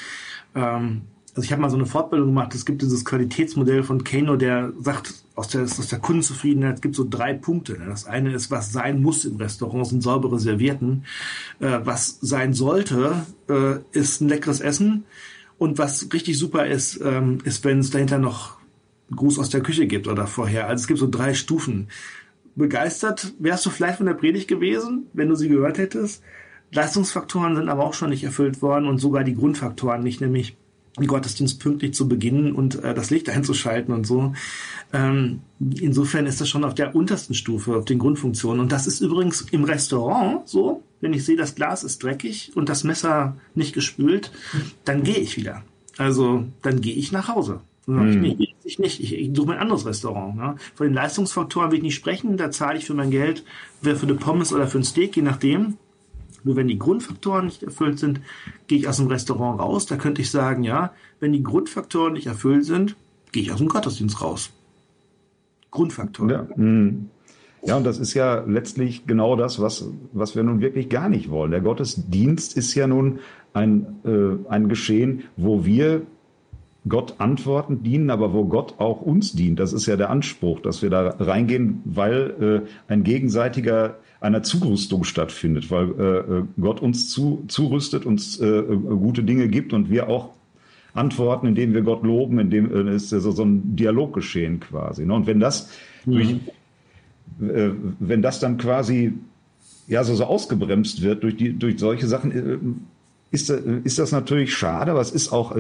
ähm, 0.55 1.03
also 1.35 1.47
ich 1.47 1.53
habe 1.53 1.63
mal 1.63 1.71
so 1.71 1.77
eine 1.77 1.87
Fortbildung 1.87 2.29
gemacht, 2.29 2.55
es 2.55 2.65
gibt 2.65 2.81
dieses 2.81 3.05
Qualitätsmodell 3.05 3.83
von 3.83 4.05
Kano, 4.05 4.37
der 4.37 4.73
sagt, 4.81 5.15
aus 5.35 5.49
der, 5.49 5.63
aus 5.63 5.89
der 5.89 5.99
Kundenzufriedenheit 5.99 6.81
gibt 6.81 6.95
so 6.95 7.05
drei 7.09 7.35
Punkte. 7.35 7.77
Das 7.89 8.07
eine 8.07 8.33
ist, 8.33 8.53
was 8.53 8.73
sein 8.73 9.03
muss 9.03 9.25
im 9.25 9.37
Restaurant, 9.37 9.89
sind 9.89 10.03
saubere 10.03 10.39
Servierten. 10.39 11.05
Äh, 11.59 11.81
was 11.83 12.19
sein 12.21 12.55
sollte, 12.55 13.27
äh, 13.49 13.79
ist 13.91 14.21
ein 14.21 14.29
leckeres 14.29 14.61
Essen. 14.61 15.05
Und 15.59 15.79
was 15.79 16.09
richtig 16.13 16.39
super 16.39 16.67
ist, 16.67 17.01
ähm, 17.03 17.39
ist, 17.43 17.65
wenn 17.65 17.81
es 17.81 17.91
dahinter 17.91 18.19
noch 18.19 18.59
einen 19.09 19.17
Gruß 19.17 19.41
aus 19.41 19.51
der 19.51 19.61
Küche 19.61 19.89
gibt 19.89 20.07
oder 20.07 20.29
vorher. 20.29 20.69
Also 20.69 20.83
es 20.83 20.87
gibt 20.87 21.01
so 21.01 21.11
drei 21.11 21.35
Stufen. 21.35 21.89
Begeistert 22.55 23.35
wärst 23.41 23.67
du 23.67 23.71
vielleicht 23.71 23.97
von 23.97 24.07
der 24.07 24.15
Predigt 24.15 24.47
gewesen, 24.47 25.09
wenn 25.13 25.29
du 25.29 25.35
sie 25.35 25.49
gehört 25.49 25.79
hättest. 25.79 26.23
Leistungsfaktoren 26.71 27.57
sind 27.57 27.69
aber 27.69 27.85
auch 27.85 27.95
schon 27.95 28.11
nicht 28.11 28.23
erfüllt 28.23 28.63
worden 28.63 28.89
und 28.89 28.99
sogar 28.99 29.25
die 29.25 29.35
Grundfaktoren 29.35 30.03
nicht, 30.03 30.21
nämlich 30.21 30.57
den 30.99 31.07
Gottesdienst 31.07 31.61
pünktlich 31.61 31.95
zu 31.95 32.09
beginnen 32.09 32.55
und 32.55 32.83
äh, 32.83 32.95
das 32.95 33.11
Licht 33.11 33.29
einzuschalten 33.31 33.95
und 33.95 34.07
so. 34.07 34.35
Ähm, 34.93 35.41
insofern 35.81 36.27
ist 36.27 36.41
das 36.41 36.49
schon 36.49 36.65
auf 36.65 36.75
der 36.75 36.95
untersten 36.95 37.35
Stufe, 37.35 37.77
auf 37.77 37.85
den 37.85 37.99
Grundfunktionen. 37.99 38.61
Und 38.61 38.73
das 38.73 38.87
ist 38.87 39.01
übrigens 39.01 39.43
im 39.51 39.65
Restaurant 39.65 40.49
so, 40.49 40.83
wenn 41.01 41.13
ich 41.13 41.25
sehe, 41.25 41.37
das 41.37 41.55
Glas 41.55 41.85
ist 41.85 42.03
dreckig 42.03 42.53
und 42.55 42.69
das 42.69 42.85
Messer 42.85 43.37
nicht 43.55 43.75
gespült, 43.75 44.33
dann 44.85 45.03
gehe 45.03 45.19
ich 45.19 45.37
wieder. 45.37 45.63
Also 45.99 46.45
dann 46.63 46.81
gehe 46.81 46.95
ich 46.95 47.13
nach 47.13 47.29
Hause. 47.29 47.61
Dann 47.87 48.15
hm. 48.15 48.25
ich, 48.25 48.39
nee, 48.39 48.55
ich 48.65 48.79
nicht. 48.79 49.01
Ich, 49.01 49.13
ich 49.13 49.31
suche 49.35 49.49
mir 49.49 49.55
ein 49.55 49.61
anderes 49.61 49.87
Restaurant. 49.87 50.37
Ne? 50.37 50.57
Von 50.75 50.87
den 50.87 50.95
Leistungsfaktoren 50.95 51.71
will 51.71 51.79
ich 51.79 51.85
nicht 51.85 51.95
sprechen. 51.95 52.37
Da 52.37 52.51
zahle 52.51 52.79
ich 52.79 52.87
für 52.87 52.95
mein 52.95 53.11
Geld, 53.11 53.45
wer 53.83 53.97
für 53.97 54.07
eine 54.07 54.15
Pommes 54.15 54.53
oder 54.53 54.67
für 54.67 54.79
ein 54.79 54.85
Steak, 54.85 55.17
je 55.17 55.23
nachdem. 55.23 55.77
Nur 56.45 56.57
wenn 56.57 56.69
die 56.69 56.79
Grundfaktoren 56.79 57.47
nicht 57.47 57.63
erfüllt 57.63 57.99
sind, 57.99 58.21
gehe 58.67 58.79
ich 58.79 58.89
aus 58.89 58.99
dem 58.99 59.09
Restaurant 59.09 59.61
raus. 59.61 59.87
Da 59.87 59.97
könnte 59.97 60.23
ich 60.23 60.31
sagen, 60.31 60.63
ja, 60.63 60.93
wenn 61.19 61.33
die 61.33 61.43
Grundfaktoren 61.43 62.13
nicht 62.13 62.27
erfüllt 62.27 62.67
sind, 62.67 62.97
gehe 63.33 63.43
ich 63.43 63.53
aus 63.53 63.59
dem 63.59 63.69
Gottesdienst 63.69 64.21
raus. 64.21 64.51
Grundfaktoren. 65.71 66.31
Ja, 66.31 66.47
hm. 66.55 67.09
ja, 67.65 67.77
und 67.77 67.85
das 67.85 67.99
ist 67.99 68.15
ja 68.15 68.45
letztlich 68.47 69.07
genau 69.07 69.35
das, 69.37 69.61
was, 69.61 69.89
was 70.13 70.37
wir 70.37 70.43
nun 70.43 70.61
wirklich 70.61 70.89
gar 70.89 71.09
nicht 71.09 71.31
wollen. 71.31 71.51
Der 71.51 71.63
Gottesdienst 71.63 72.57
ist 72.57 72.75
ja 72.75 72.87
nun 72.87 73.19
ein, 73.55 73.87
äh, 74.05 74.51
ein 74.51 74.69
Geschehen, 74.69 75.25
wo 75.37 75.65
wir 75.65 76.03
Gott 76.87 77.15
antworten 77.19 77.83
dienen, 77.83 78.11
aber 78.11 78.35
wo 78.35 78.45
Gott 78.45 78.75
auch 78.79 79.01
uns 79.01 79.33
dient. 79.33 79.59
Das 79.59 79.73
ist 79.73 79.87
ja 79.87 79.97
der 79.97 80.11
Anspruch, 80.11 80.61
dass 80.61 80.83
wir 80.83 80.91
da 80.91 81.17
reingehen, 81.19 81.81
weil 81.85 82.65
äh, 82.89 82.93
ein 82.93 83.05
gegenseitiger 83.05 83.97
einer 84.21 84.43
Zurüstung 84.43 85.05
stattfindet, 85.05 85.71
weil 85.71 85.91
äh, 85.99 86.39
äh, 86.39 86.43
Gott 86.61 86.81
uns 86.81 87.11
zu, 87.11 87.45
zurüstet, 87.49 88.07
uns 88.07 88.39
äh, 88.39 88.47
äh, 88.47 88.77
gute 88.77 89.23
Dinge 89.23 89.49
gibt 89.49 89.73
und 89.73 89.91
wir 89.91 90.09
auch 90.09 90.31
antworten, 90.95 91.47
indem 91.47 91.75
wir 91.75 91.83
Gott 91.83 92.03
loben, 92.05 92.39
indem 92.39 92.89
äh, 92.89 92.95
ist 92.95 93.11
so, 93.11 93.31
so 93.31 93.45
ein 93.45 93.77
Dialog 93.77 94.15
geschehen 94.15 94.61
quasi. 94.61 95.07
Ne? 95.07 95.15
Und 95.15 95.27
wenn 95.27 95.41
das 95.41 95.71
mhm. 96.05 96.13
durch, 96.13 96.31
äh, 97.51 97.71
wenn 97.99 98.23
das 98.23 98.41
dann 98.41 98.59
quasi 98.59 99.15
ja 99.89 100.05
so, 100.05 100.15
so 100.15 100.25
ausgebremst 100.25 101.03
wird 101.03 101.23
durch 101.23 101.37
die 101.37 101.59
durch 101.59 101.79
solche 101.79 102.07
Sachen, 102.07 102.87
ist, 103.31 103.51
ist 103.51 103.99
das 103.99 104.13
natürlich 104.13 104.55
schade, 104.55 104.93
aber 104.93 105.01
es 105.01 105.11
ist 105.11 105.33
auch 105.33 105.55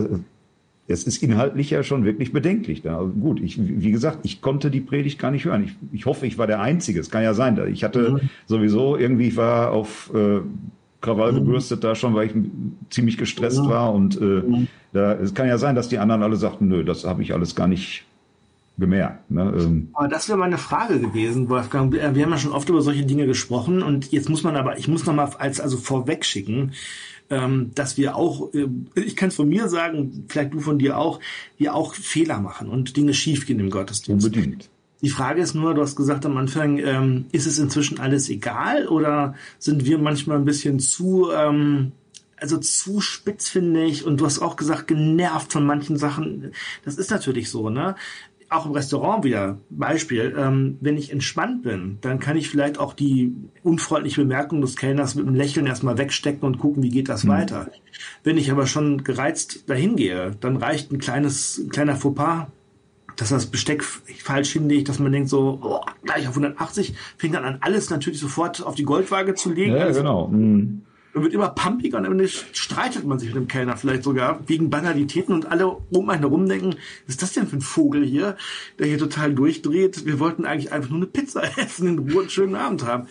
es 0.86 1.04
ist 1.04 1.22
inhaltlich 1.22 1.70
ja 1.70 1.82
schon 1.82 2.04
wirklich 2.04 2.32
bedenklich. 2.32 2.82
Da. 2.82 3.00
Gut, 3.02 3.40
ich, 3.40 3.58
wie 3.58 3.90
gesagt, 3.90 4.20
ich 4.22 4.42
konnte 4.42 4.70
die 4.70 4.80
Predigt 4.80 5.18
gar 5.18 5.30
nicht 5.30 5.46
hören. 5.46 5.64
Ich, 5.64 5.76
ich 5.92 6.06
hoffe, 6.06 6.26
ich 6.26 6.36
war 6.36 6.46
der 6.46 6.60
Einzige. 6.60 7.00
Es 7.00 7.10
kann 7.10 7.22
ja 7.22 7.32
sein. 7.32 7.58
Ich 7.72 7.84
hatte 7.84 8.12
mhm. 8.12 8.30
sowieso 8.46 8.96
irgendwie, 8.96 9.28
ich 9.28 9.36
war 9.36 9.72
auf 9.72 10.12
äh, 10.14 10.40
Krawall 11.00 11.32
mhm. 11.32 11.36
gebürstet 11.36 11.84
da 11.84 11.94
schon, 11.94 12.14
weil 12.14 12.26
ich 12.26 12.34
ziemlich 12.90 13.16
gestresst 13.16 13.62
mhm. 13.62 13.68
war. 13.68 13.94
Und 13.94 14.20
äh, 14.20 14.24
mhm. 14.24 14.66
da, 14.92 15.14
es 15.14 15.34
kann 15.34 15.48
ja 15.48 15.56
sein, 15.56 15.74
dass 15.74 15.88
die 15.88 15.98
anderen 15.98 16.22
alle 16.22 16.36
sagten, 16.36 16.68
nö, 16.68 16.84
das 16.84 17.04
habe 17.04 17.22
ich 17.22 17.32
alles 17.32 17.54
gar 17.54 17.66
nicht 17.66 18.04
gemerkt. 18.76 19.30
Ne? 19.30 19.54
Ähm. 19.56 19.88
Aber 19.94 20.08
das 20.08 20.28
wäre 20.28 20.38
meine 20.38 20.58
Frage 20.58 21.00
gewesen, 21.00 21.48
Wolfgang. 21.48 21.92
Wir 21.92 22.02
haben 22.02 22.16
ja 22.16 22.38
schon 22.38 22.52
oft 22.52 22.68
über 22.68 22.82
solche 22.82 23.06
Dinge 23.06 23.26
gesprochen 23.26 23.82
und 23.82 24.12
jetzt 24.12 24.28
muss 24.28 24.42
man 24.42 24.56
aber, 24.56 24.78
ich 24.78 24.88
muss 24.88 25.06
noch 25.06 25.14
mal 25.14 25.30
als 25.38 25.60
also 25.60 25.76
vorweg 25.76 26.24
schicken, 26.24 26.72
ähm, 27.30 27.70
dass 27.74 27.96
wir 27.96 28.16
auch, 28.16 28.52
äh, 28.54 28.68
ich 28.94 29.16
kann 29.16 29.28
es 29.28 29.36
von 29.36 29.48
mir 29.48 29.68
sagen, 29.68 30.24
vielleicht 30.28 30.54
du 30.54 30.60
von 30.60 30.78
dir 30.78 30.98
auch, 30.98 31.20
wir 31.56 31.74
auch 31.74 31.94
Fehler 31.94 32.40
machen 32.40 32.68
und 32.68 32.96
Dinge 32.96 33.14
schiefgehen 33.14 33.60
im 33.60 33.70
Gottesdienst. 33.70 34.26
Unbedingt. 34.26 34.70
Die 35.00 35.10
Frage 35.10 35.42
ist 35.42 35.54
nur, 35.54 35.74
du 35.74 35.82
hast 35.82 35.96
gesagt 35.96 36.24
am 36.24 36.36
Anfang, 36.36 36.78
ähm, 36.78 37.26
ist 37.30 37.46
es 37.46 37.58
inzwischen 37.58 38.00
alles 38.00 38.30
egal 38.30 38.88
oder 38.88 39.34
sind 39.58 39.84
wir 39.84 39.98
manchmal 39.98 40.38
ein 40.38 40.46
bisschen 40.46 40.78
zu, 40.78 41.30
ähm, 41.30 41.92
also 42.36 42.56
zu 42.56 43.00
spitz 43.00 43.48
finde 43.48 43.84
ich 43.84 44.04
und 44.04 44.20
du 44.20 44.26
hast 44.26 44.40
auch 44.40 44.56
gesagt, 44.56 44.86
genervt 44.86 45.52
von 45.52 45.66
manchen 45.66 45.96
Sachen. 45.96 46.52
Das 46.84 46.96
ist 46.96 47.10
natürlich 47.10 47.50
so, 47.50 47.68
ne? 47.70 47.96
Auch 48.56 48.66
im 48.66 48.72
Restaurant 48.72 49.24
wieder, 49.24 49.58
Beispiel, 49.70 50.34
ähm, 50.36 50.78
wenn 50.80 50.96
ich 50.96 51.12
entspannt 51.12 51.62
bin, 51.62 51.98
dann 52.00 52.18
kann 52.18 52.36
ich 52.36 52.48
vielleicht 52.48 52.78
auch 52.78 52.94
die 52.94 53.34
unfreundliche 53.62 54.22
Bemerkung 54.22 54.60
des 54.60 54.76
Kellners 54.76 55.14
mit 55.14 55.26
einem 55.26 55.34
Lächeln 55.34 55.66
erstmal 55.66 55.98
wegstecken 55.98 56.46
und 56.46 56.58
gucken, 56.58 56.82
wie 56.82 56.90
geht 56.90 57.08
das 57.08 57.24
mhm. 57.24 57.28
weiter. 57.28 57.70
Wenn 58.22 58.36
ich 58.38 58.50
aber 58.50 58.66
schon 58.66 59.04
gereizt 59.04 59.68
dahin 59.68 59.96
gehe, 59.96 60.36
dann 60.40 60.56
reicht 60.56 60.92
ein 60.92 60.98
kleines, 60.98 61.58
ein 61.58 61.70
kleiner 61.70 61.96
Fauxpas, 61.96 62.46
dass 63.16 63.28
das 63.28 63.46
Besteck 63.46 63.84
falsch 63.84 64.52
hinlegt, 64.52 64.88
dass 64.88 64.98
man 64.98 65.12
denkt 65.12 65.28
so, 65.28 65.58
oh, 65.62 65.80
gleich 66.02 66.26
auf 66.26 66.36
180, 66.36 66.94
fängt 67.16 67.34
dann 67.34 67.44
an, 67.44 67.58
alles 67.60 67.90
natürlich 67.90 68.18
sofort 68.18 68.64
auf 68.64 68.74
die 68.74 68.84
Goldwaage 68.84 69.34
zu 69.34 69.52
legen. 69.52 69.76
Ja, 69.76 69.90
genau. 69.90 70.28
Mhm. 70.28 70.82
Wird 71.14 71.32
immer 71.32 71.48
pumpiger 71.48 71.98
und 71.98 72.06
am 72.06 72.12
Ende 72.12 72.28
streitet 72.28 73.06
man 73.06 73.20
sich 73.20 73.28
mit 73.28 73.36
dem 73.36 73.48
Kellner 73.48 73.76
vielleicht 73.76 74.02
sogar 74.02 74.40
wegen 74.48 74.68
Banalitäten 74.68 75.32
und 75.32 75.46
alle 75.46 75.68
um 75.68 76.10
einen 76.10 76.22
herum 76.22 76.48
denken, 76.48 76.74
was 77.06 77.14
ist 77.14 77.22
das 77.22 77.32
denn 77.32 77.46
für 77.46 77.56
ein 77.56 77.60
Vogel 77.60 78.04
hier, 78.04 78.36
der 78.78 78.88
hier 78.88 78.98
total 78.98 79.32
durchdreht? 79.32 80.06
Wir 80.06 80.18
wollten 80.18 80.44
eigentlich 80.44 80.72
einfach 80.72 80.90
nur 80.90 80.98
eine 80.98 81.06
Pizza 81.06 81.42
essen, 81.58 81.88
in 81.88 81.98
Ruhe 81.98 82.22
einen 82.22 82.30
schönen 82.30 82.56
Abend 82.56 82.84
haben. 82.84 83.06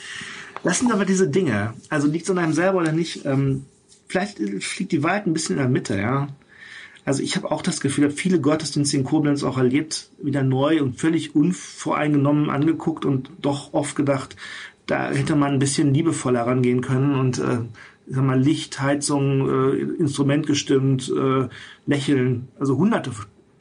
Das 0.63 0.79
sind 0.79 0.91
aber 0.91 1.05
diese 1.05 1.29
Dinge. 1.29 1.73
Also 1.89 2.07
liegt 2.07 2.25
es 2.25 2.31
an 2.31 2.39
einem 2.39 2.53
selber 2.53 2.79
oder 2.79 2.91
nicht? 2.91 3.25
Ähm, 3.25 3.65
vielleicht 4.07 4.39
fliegt 4.63 4.91
die 4.91 5.03
Wahrheit 5.03 5.25
ein 5.25 5.33
bisschen 5.33 5.55
in 5.55 5.61
der 5.61 5.69
Mitte, 5.69 5.97
ja. 5.97 6.27
Also 7.05 7.21
ich 7.21 7.35
habe 7.35 7.51
auch 7.51 7.61
das 7.61 7.81
Gefühl, 7.81 8.05
habe 8.05 8.13
viele 8.13 8.39
Gottesdienste 8.39 8.97
in 8.97 9.03
Koblenz 9.03 9.43
auch 9.43 9.57
erlebt, 9.57 10.09
wieder 10.21 10.43
neu 10.43 10.81
und 10.81 10.99
völlig 10.99 11.35
unvoreingenommen 11.35 12.49
angeguckt 12.49 13.03
und 13.03 13.29
doch 13.41 13.73
oft 13.73 13.95
gedacht, 13.95 14.37
da 14.85 15.11
hätte 15.11 15.35
man 15.35 15.53
ein 15.53 15.59
bisschen 15.59 15.93
liebevoller 15.93 16.45
rangehen 16.45 16.81
können 16.81 17.15
und 17.15 17.39
äh, 17.39 17.59
sag 18.07 18.23
mal, 18.23 18.39
Licht, 18.39 18.81
Heizung, 18.81 19.49
äh, 19.49 19.77
Instrument 19.99 20.47
gestimmt, 20.47 21.11
äh, 21.15 21.47
Lächeln, 21.85 22.47
also 22.59 22.77
hunderte 22.77 23.11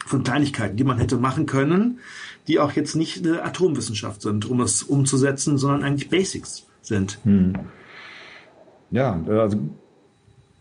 von 0.05 0.23
Kleinigkeiten, 0.23 0.77
die 0.77 0.85
man 0.85 0.99
hätte 0.99 1.17
machen 1.17 1.47
können, 1.47 2.01
die 2.49 2.59
auch 2.59 2.73
jetzt 2.73 2.97
nicht 2.97 3.25
eine 3.25 3.45
Atomwissenschaft 3.45 4.23
sind, 4.23 4.49
um 4.51 4.61
es 4.61 4.83
umzusetzen, 4.83 5.59
sondern 5.59 5.85
eigentlich 5.85 6.11
Basics 6.11 6.67
sind. 6.83 7.19
Hm. 7.25 7.55
Ja, 8.91 9.23
also 9.27 9.59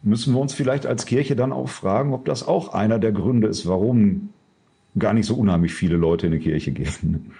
müssen 0.04 0.34
wir 0.34 0.40
uns 0.40 0.54
vielleicht 0.54 0.86
als 0.86 1.06
Kirche 1.06 1.36
dann 1.36 1.52
auch 1.52 1.70
fragen, 1.70 2.14
ob 2.14 2.26
das 2.26 2.48
auch 2.48 2.70
einer 2.70 3.00
der 3.00 3.12
Gründe 3.12 3.48
ist, 3.48 3.68
warum 3.68 4.30
gar 4.98 5.14
nicht 5.14 5.26
so 5.26 5.36
unheimlich 5.36 5.74
viele 5.74 5.96
Leute 5.96 6.28
in 6.28 6.34
die 6.34 6.40
Kirche 6.40 6.72
gehen. 6.72 7.32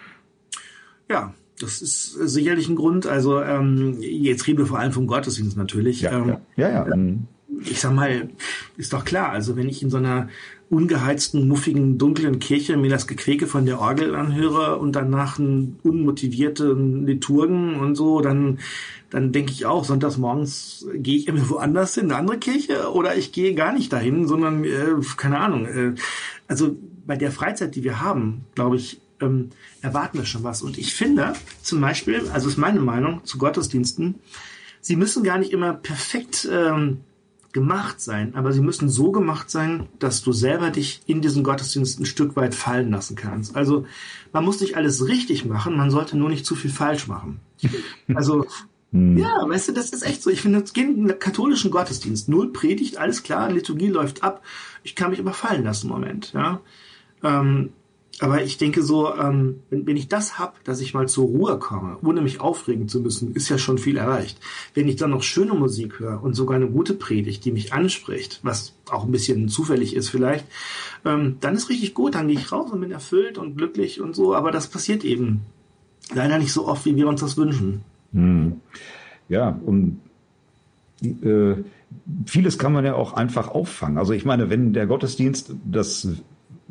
Ja, 1.10 1.34
das 1.62 1.82
ist 1.82 2.14
sicherlich 2.14 2.68
ein 2.70 2.76
Grund. 2.76 3.08
Also 3.08 3.42
ähm, 3.42 3.98
jetzt 4.00 4.48
reden 4.48 4.60
wir 4.60 4.66
vor 4.66 4.80
allem 4.80 4.92
vom 4.92 5.08
Gottesdienst 5.08 5.58
natürlich. 5.58 6.02
Ja, 6.02 6.12
ähm, 6.12 6.38
ja, 6.56 6.70
ja. 6.70 6.88
ja. 6.88 6.96
Mhm. 6.96 7.28
Ich 7.64 7.80
sag 7.80 7.94
mal, 7.94 8.30
ist 8.78 8.94
doch 8.94 9.06
klar. 9.06 9.30
Also 9.30 9.56
wenn 9.56 9.70
ich 9.70 9.84
in 9.84 9.90
so 9.90 9.98
einer 9.98 10.30
ungeheizten, 10.72 11.50
muffigen, 11.50 11.98
dunklen 11.98 12.40
Kirche 12.40 12.78
mir 12.78 12.90
das 12.90 13.06
Gequäke 13.06 13.46
von 13.46 13.66
der 13.66 13.82
Orgel 13.82 14.16
anhöre 14.16 14.78
und 14.78 14.96
danach 14.96 15.38
einen 15.38 15.78
unmotivierten 15.84 17.06
Liturgen 17.06 17.76
und 17.76 17.96
so, 17.96 18.22
dann, 18.22 18.60
dann 19.10 19.34
denke 19.34 19.52
ich 19.52 19.66
auch, 19.66 19.84
sonntags 19.84 20.18
morgens 20.18 20.88
gehe 20.96 21.18
ich 21.18 21.28
immer 21.28 21.50
woanders 21.50 21.96
hin, 21.96 22.06
eine 22.06 22.16
andere 22.16 22.38
Kirche, 22.38 22.94
oder 22.94 23.18
ich 23.18 23.34
gehe 23.34 23.54
gar 23.54 23.74
nicht 23.74 23.92
dahin, 23.92 24.28
sondern, 24.28 24.64
äh, 24.64 24.96
keine 25.18 25.40
Ahnung. 25.40 25.66
Äh, 25.66 25.96
also 26.48 26.78
bei 27.06 27.18
der 27.18 27.32
Freizeit, 27.32 27.76
die 27.76 27.84
wir 27.84 28.02
haben, 28.02 28.46
glaube 28.56 28.78
ich, 28.78 29.02
ähm, 29.22 29.50
erwarten 29.82 30.18
wir 30.18 30.26
schon 30.26 30.44
was. 30.44 30.62
Und 30.62 30.78
ich 30.78 30.94
finde 30.94 31.34
zum 31.62 31.82
Beispiel, 31.82 32.30
also 32.34 32.50
ist 32.50 32.58
meine 32.58 32.80
Meinung 32.80 33.24
zu 33.24 33.38
Gottesdiensten, 33.38 34.16
sie 34.82 34.96
müssen 34.96 35.24
gar 35.24 35.38
nicht 35.38 35.52
immer 35.52 35.74
perfekt 35.74 36.48
ähm, 36.52 37.02
gemacht 37.54 38.00
sein, 38.00 38.36
aber 38.36 38.54
sie 38.54 38.62
müssen 38.62 38.90
so 38.90 39.12
gemacht 39.12 39.50
sein, 39.50 39.88
dass 40.00 40.22
du 40.22 40.32
selber 40.32 40.70
dich 40.70 41.02
in 41.06 41.22
diesen 41.22 41.44
Gottesdienst 41.44 42.00
ein 42.00 42.06
Stück 42.06 42.36
weit 42.36 42.56
fallen 42.56 42.92
lassen 42.92 43.16
kannst. 43.16 43.56
Also 43.56 43.86
man 44.32 44.46
muss 44.46 44.62
nicht 44.62 44.78
alles 44.78 45.08
richtig 45.08 45.46
machen, 45.46 45.76
man 45.76 45.92
sollte 45.92 46.18
nur 46.18 46.30
nicht 46.30 46.46
zu 46.46 46.56
viel 46.56 46.72
falsch 46.72 47.08
machen. 47.08 47.40
Also 48.14 48.46
hm. 48.92 49.18
ja, 49.18 49.48
weißt 49.48 49.70
du, 49.70 49.72
das 49.72 49.92
ist 49.92 50.04
echt 50.04 50.22
so. 50.22 50.30
Ich 50.30 50.42
finde, 50.42 50.60
es 50.60 50.74
geht 50.74 50.90
in 50.90 51.08
den 51.08 51.20
katholischen 51.20 51.72
Gottesdienst. 51.72 52.28
Null 52.28 52.52
Predigt, 52.52 52.98
alles 52.98 53.24
klar, 53.24 53.50
Liturgie 53.50 53.88
läuft 53.88 54.24
ab. 54.24 54.44
Ich 54.84 54.96
kann 54.96 55.12
mich 55.12 55.20
aber 55.20 55.34
fallen 55.34 55.64
lassen 55.64 55.88
im 55.88 55.94
Moment. 55.94 56.34
Ja, 56.34 56.60
ähm, 57.24 57.72
aber 58.20 58.44
ich 58.44 58.58
denke 58.58 58.84
so, 58.84 59.16
ähm, 59.16 59.62
wenn, 59.70 59.88
wenn 59.88 59.98
ich 59.98 60.08
das 60.08 60.38
hab, 60.38 60.64
dass 60.64 60.82
ich 60.82 60.94
mal 60.94 61.08
zur 61.08 61.26
Ruhe 61.26 61.58
komme, 61.58 61.98
ohne 62.04 62.22
mich 62.22 62.40
aufregen 62.40 62.88
zu 62.88 63.00
müssen, 63.00 63.34
ist 63.34 63.50
ja 63.50 63.58
schon 63.58 63.78
viel 63.78 63.98
erreicht. 63.98 64.40
Wenn 64.74 64.88
ich 64.88 64.98
dann 64.98 65.12
noch 65.12 65.24
schöne 65.24 65.54
Musik 65.54 66.00
höre 66.00 66.22
und 66.22 66.36
sogar 66.36 66.56
eine 66.56 66.68
gute 66.68 66.94
Predigt, 66.94 67.46
die 67.46 67.52
mich 67.52 67.74
anspricht, 67.74 68.40
was 68.44 68.76
auch 68.90 69.06
ein 69.06 69.12
bisschen 69.12 69.50
zufällig 69.50 69.96
ist 69.96 70.10
vielleicht, 70.10 70.46
ähm, 71.06 71.38
dann 71.40 71.56
ist 71.56 71.70
richtig 71.70 71.94
gut, 71.94 72.16
dann 72.16 72.28
gehe 72.28 72.38
ich 72.38 72.52
raus 72.52 72.72
und 72.72 72.82
bin 72.82 72.92
erfüllt 72.92 73.38
und 73.38 73.58
glücklich 73.58 74.02
und 74.02 74.16
so. 74.16 74.36
Aber 74.36 74.52
das 74.52 74.68
passiert 74.68 75.04
eben 75.04 75.42
leider 76.14 76.38
nicht 76.38 76.54
so 76.54 76.68
oft, 76.68 76.86
wie 76.86 76.96
wir 76.96 77.08
uns 77.08 77.22
das 77.22 77.38
wünschen. 77.38 77.82
Hm. 78.14 78.62
Ja, 79.30 79.58
und 79.66 80.00
äh, 81.02 81.56
vieles 82.26 82.60
kann 82.60 82.74
man 82.74 82.86
ja 82.86 82.94
auch 82.96 83.14
einfach 83.14 83.48
auffangen. 83.48 83.98
Also 83.98 84.14
ich 84.14 84.26
meine, 84.26 84.50
wenn 84.50 84.74
der 84.74 84.86
Gottesdienst 84.86 85.56
das 85.66 86.08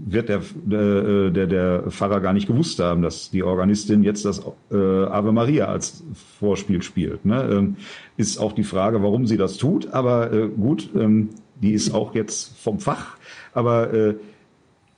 wird 0.07 0.29
der, 0.29 0.41
der, 0.55 1.31
der, 1.31 1.47
der 1.47 1.91
Pfarrer 1.91 2.21
gar 2.21 2.33
nicht 2.33 2.47
gewusst 2.47 2.79
haben, 2.79 3.03
dass 3.03 3.31
die 3.31 3.43
Organistin 3.43 4.03
jetzt 4.03 4.25
das 4.25 4.41
äh, 4.71 4.77
Ave 4.77 5.33
Maria 5.33 5.67
als 5.67 6.03
Vorspiel 6.39 6.83
spielt. 6.83 7.25
Ne? 7.25 7.49
Ähm, 7.51 7.77
ist 8.17 8.39
auch 8.39 8.53
die 8.53 8.65
Frage, 8.65 9.03
warum 9.03 9.27
sie 9.27 9.37
das 9.37 9.57
tut, 9.57 9.93
aber 9.93 10.33
äh, 10.33 10.49
gut, 10.49 10.91
ähm, 10.95 11.31
die 11.61 11.73
ist 11.73 11.93
auch 11.95 12.15
jetzt 12.15 12.59
vom 12.59 12.81
Fach, 12.81 13.17
aber 13.53 13.93
äh, 13.93 14.15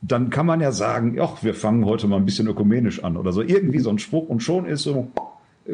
dann 0.02 0.30
kann 0.30 0.46
man 0.46 0.60
ja 0.60 0.72
sagen, 0.72 1.16
ach, 1.20 1.42
wir 1.42 1.54
fangen 1.54 1.84
heute 1.84 2.08
mal 2.08 2.16
ein 2.16 2.24
bisschen 2.24 2.48
ökumenisch 2.48 3.04
an 3.04 3.16
oder 3.16 3.32
so. 3.32 3.40
Irgendwie 3.40 3.78
so 3.78 3.90
ein 3.90 3.98
Spruch 3.98 4.28
und 4.28 4.42
schon 4.42 4.66
ist 4.66 4.82
so 4.82 5.08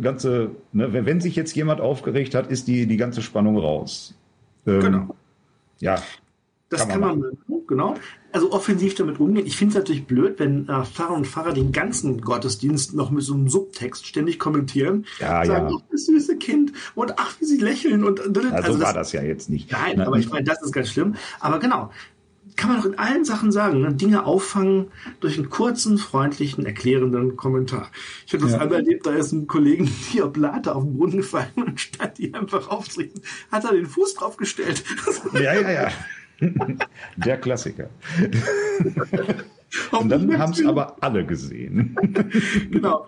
ganze, 0.03 0.51
ne, 0.73 0.93
wenn, 0.93 1.07
wenn 1.07 1.21
sich 1.21 1.35
jetzt 1.35 1.57
jemand 1.57 1.81
aufgeregt 1.81 2.35
hat, 2.35 2.51
ist 2.51 2.69
die, 2.69 2.87
die 2.87 2.97
ganze 2.99 3.23
Spannung 3.23 3.57
raus. 3.57 4.15
Ähm, 4.67 4.81
genau. 4.81 5.17
Ja. 5.81 6.03
Das 6.69 6.87
kann 6.87 7.01
man, 7.01 7.23
kann 7.23 7.31
man 7.47 7.48
genau 7.69 7.95
also 8.33 8.53
offensiv 8.53 8.95
damit 8.95 9.21
umgehen. 9.21 9.47
Ich 9.47 9.57
finde 9.57 9.73
es 9.73 9.79
natürlich 9.79 10.07
blöd, 10.07 10.39
wenn 10.39 10.69
äh, 10.69 10.85
Pfarrer 10.85 11.15
und 11.15 11.27
Pfarrer 11.27 11.53
den 11.53 11.73
ganzen 11.73 12.21
Gottesdienst 12.21 12.95
noch 12.95 13.11
mit 13.11 13.23
so 13.23 13.35
einem 13.35 13.49
Subtext 13.49 14.07
ständig 14.07 14.39
kommentieren. 14.39 15.07
Ja, 15.19 15.45
sagen, 15.45 15.71
ja. 15.71 15.77
ach, 15.79 15.85
das 15.91 16.07
süße 16.07 16.37
Kind 16.37 16.73
und 16.95 17.19
ach, 17.19 17.41
wie 17.41 17.47
sie 17.47 17.59
lächeln 17.59 18.05
und 18.05 18.21
also, 18.21 18.41
also 18.51 18.73
so 18.75 18.81
war 18.81 18.93
das 18.93 19.13
ja 19.13 19.23
jetzt 19.23 19.49
nicht. 19.49 19.73
Nein, 19.73 19.95
Na, 19.97 20.07
aber 20.07 20.19
ich 20.19 20.29
meine, 20.31 20.45
das 20.45 20.63
ist 20.63 20.73
ganz 20.73 20.91
schlimm. 20.91 21.15
Aber 21.41 21.59
genau, 21.59 21.91
kann 22.57 22.71
man 22.71 22.79
doch 22.81 22.87
in 22.87 22.99
allen 22.99 23.25
Sachen 23.25 23.53
sagen, 23.53 23.81
ne? 23.81 23.95
Dinge 23.95 24.27
auffangen 24.27 24.89
durch 25.21 25.39
einen 25.39 25.49
kurzen, 25.49 25.97
freundlichen, 25.97 26.67
erklärenden 26.67 27.37
Kommentar. 27.37 27.91
Ich 28.27 28.35
habe 28.35 28.45
das 28.45 28.53
ja. 28.53 28.61
einmal 28.61 28.81
erlebt, 28.81 29.07
da 29.07 29.13
ist 29.13 29.33
ein 29.33 29.47
Kollegen 29.47 29.91
die 30.13 30.23
Oblate 30.23 30.75
auf 30.75 30.83
den 30.83 30.99
Boden 30.99 31.19
gefallen 31.19 31.53
und 31.57 31.81
statt 31.81 32.19
die 32.19 32.35
einfach 32.35 32.69
aufzurichten, 32.69 33.23
hat 33.51 33.65
er 33.65 33.73
den 33.73 33.87
Fuß 33.87 34.15
draufgestellt. 34.15 34.85
Ja, 35.33 35.55
ja, 35.55 35.71
ja. 35.71 35.89
Der 37.17 37.39
Klassiker. 37.39 37.91
Und 39.93 40.09
dann 40.09 40.39
haben 40.39 40.53
es 40.53 40.65
aber 40.65 40.97
alle 41.01 41.27
gesehen. 41.27 41.97
genau. 42.71 43.07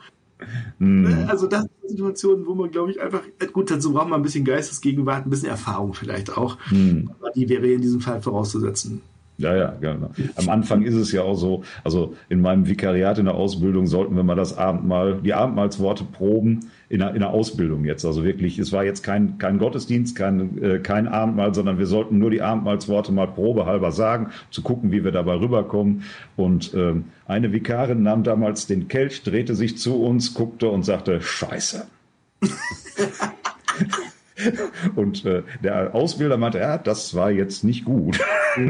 Mm. 0.78 1.06
Also 1.26 1.46
das 1.46 1.62
sind 1.62 1.90
Situationen, 1.90 2.46
wo 2.46 2.54
man, 2.54 2.70
glaube 2.70 2.90
ich, 2.90 3.00
einfach, 3.00 3.22
gut, 3.52 3.70
dazu 3.70 3.92
braucht 3.92 4.08
man 4.08 4.20
ein 4.20 4.22
bisschen 4.22 4.44
Geistesgegenwart, 4.44 5.26
ein 5.26 5.30
bisschen 5.30 5.48
Erfahrung 5.48 5.94
vielleicht 5.94 6.36
auch. 6.36 6.58
Mm. 6.70 7.10
Aber 7.18 7.30
die 7.30 7.48
wäre 7.48 7.66
in 7.66 7.82
diesem 7.82 8.00
Fall 8.00 8.20
vorauszusetzen. 8.20 9.02
Ja, 9.40 9.56
ja, 9.56 9.74
genau. 9.80 10.10
Am 10.36 10.50
Anfang 10.50 10.82
ist 10.82 10.94
es 10.94 11.12
ja 11.12 11.22
auch 11.22 11.34
so, 11.34 11.64
also 11.82 12.14
in 12.28 12.42
meinem 12.42 12.68
Vikariat 12.68 13.18
in 13.18 13.24
der 13.24 13.34
Ausbildung 13.34 13.86
sollten 13.86 14.14
wir 14.14 14.22
mal 14.22 14.34
das 14.34 14.58
Abendmahl, 14.58 15.20
die 15.22 15.32
Abendmahlsworte 15.32 16.04
proben 16.04 16.70
in 16.90 16.98
der, 16.98 17.14
in 17.14 17.20
der 17.20 17.30
Ausbildung 17.30 17.86
jetzt. 17.86 18.04
Also 18.04 18.22
wirklich, 18.22 18.58
es 18.58 18.70
war 18.70 18.84
jetzt 18.84 19.02
kein, 19.02 19.38
kein 19.38 19.58
Gottesdienst, 19.58 20.14
kein, 20.14 20.62
äh, 20.62 20.78
kein 20.80 21.08
Abendmahl, 21.08 21.54
sondern 21.54 21.78
wir 21.78 21.86
sollten 21.86 22.18
nur 22.18 22.30
die 22.30 22.42
Abendmahlsworte 22.42 23.12
mal 23.12 23.28
probehalber 23.28 23.92
sagen, 23.92 24.28
zu 24.50 24.60
gucken, 24.60 24.92
wie 24.92 25.04
wir 25.04 25.12
dabei 25.12 25.40
rüberkommen. 25.40 26.02
Und 26.36 26.74
ähm, 26.74 27.04
eine 27.26 27.50
Vikarin 27.54 28.02
nahm 28.02 28.24
damals 28.24 28.66
den 28.66 28.88
Kelch, 28.88 29.22
drehte 29.22 29.54
sich 29.54 29.78
zu 29.78 30.02
uns, 30.02 30.34
guckte 30.34 30.68
und 30.68 30.84
sagte, 30.84 31.22
Scheiße. 31.22 31.86
Und 34.96 35.24
äh, 35.24 35.42
der 35.62 35.94
Ausbilder 35.94 36.36
meinte, 36.36 36.58
ja, 36.58 36.78
das 36.78 37.14
war 37.14 37.30
jetzt 37.30 37.64
nicht 37.64 37.84
gut. 37.84 38.18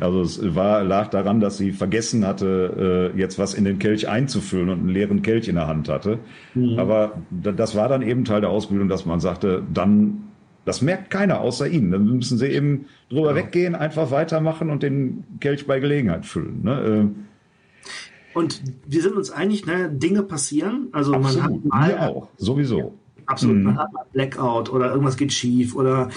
also 0.00 0.22
es 0.22 0.54
war, 0.54 0.84
lag 0.84 1.08
daran, 1.08 1.40
dass 1.40 1.58
sie 1.58 1.72
vergessen 1.72 2.26
hatte, 2.26 3.12
äh, 3.14 3.18
jetzt 3.18 3.38
was 3.38 3.54
in 3.54 3.64
den 3.64 3.78
Kelch 3.78 4.08
einzufüllen 4.08 4.68
und 4.68 4.80
einen 4.80 4.88
leeren 4.88 5.22
Kelch 5.22 5.48
in 5.48 5.56
der 5.56 5.66
Hand 5.66 5.88
hatte. 5.88 6.18
Mhm. 6.54 6.78
Aber 6.78 7.18
das 7.30 7.74
war 7.74 7.88
dann 7.88 8.02
eben 8.02 8.24
Teil 8.24 8.40
der 8.40 8.50
Ausbildung, 8.50 8.88
dass 8.88 9.06
man 9.06 9.20
sagte, 9.20 9.62
dann, 9.72 10.24
das 10.64 10.82
merkt 10.82 11.10
keiner 11.10 11.40
außer 11.40 11.68
ihnen. 11.68 11.90
Dann 11.90 12.16
müssen 12.16 12.38
sie 12.38 12.48
eben 12.48 12.86
drüber 13.08 13.30
ja. 13.30 13.36
weggehen, 13.36 13.74
einfach 13.74 14.10
weitermachen 14.10 14.70
und 14.70 14.82
den 14.82 15.24
Kelch 15.40 15.66
bei 15.66 15.80
Gelegenheit 15.80 16.26
füllen. 16.26 16.62
Ne? 16.62 17.10
Äh, 17.12 18.36
und 18.36 18.60
wir 18.86 19.00
sind 19.00 19.16
uns 19.16 19.30
einig, 19.30 19.64
ne, 19.64 19.88
Dinge 19.88 20.22
passieren. 20.22 20.88
Also 20.92 21.14
Absolut, 21.14 21.64
man 21.64 21.64
hat 21.64 21.64
mal, 21.64 21.88
mir 21.88 22.10
auch, 22.10 22.28
sowieso. 22.36 22.98
Absolut, 23.26 23.56
mhm. 23.56 23.62
man 23.64 23.78
hat 23.78 23.92
mal 23.92 24.06
Blackout 24.12 24.70
oder 24.70 24.90
irgendwas 24.90 25.16
geht 25.16 25.32
schief 25.32 25.74
oder 25.74 26.10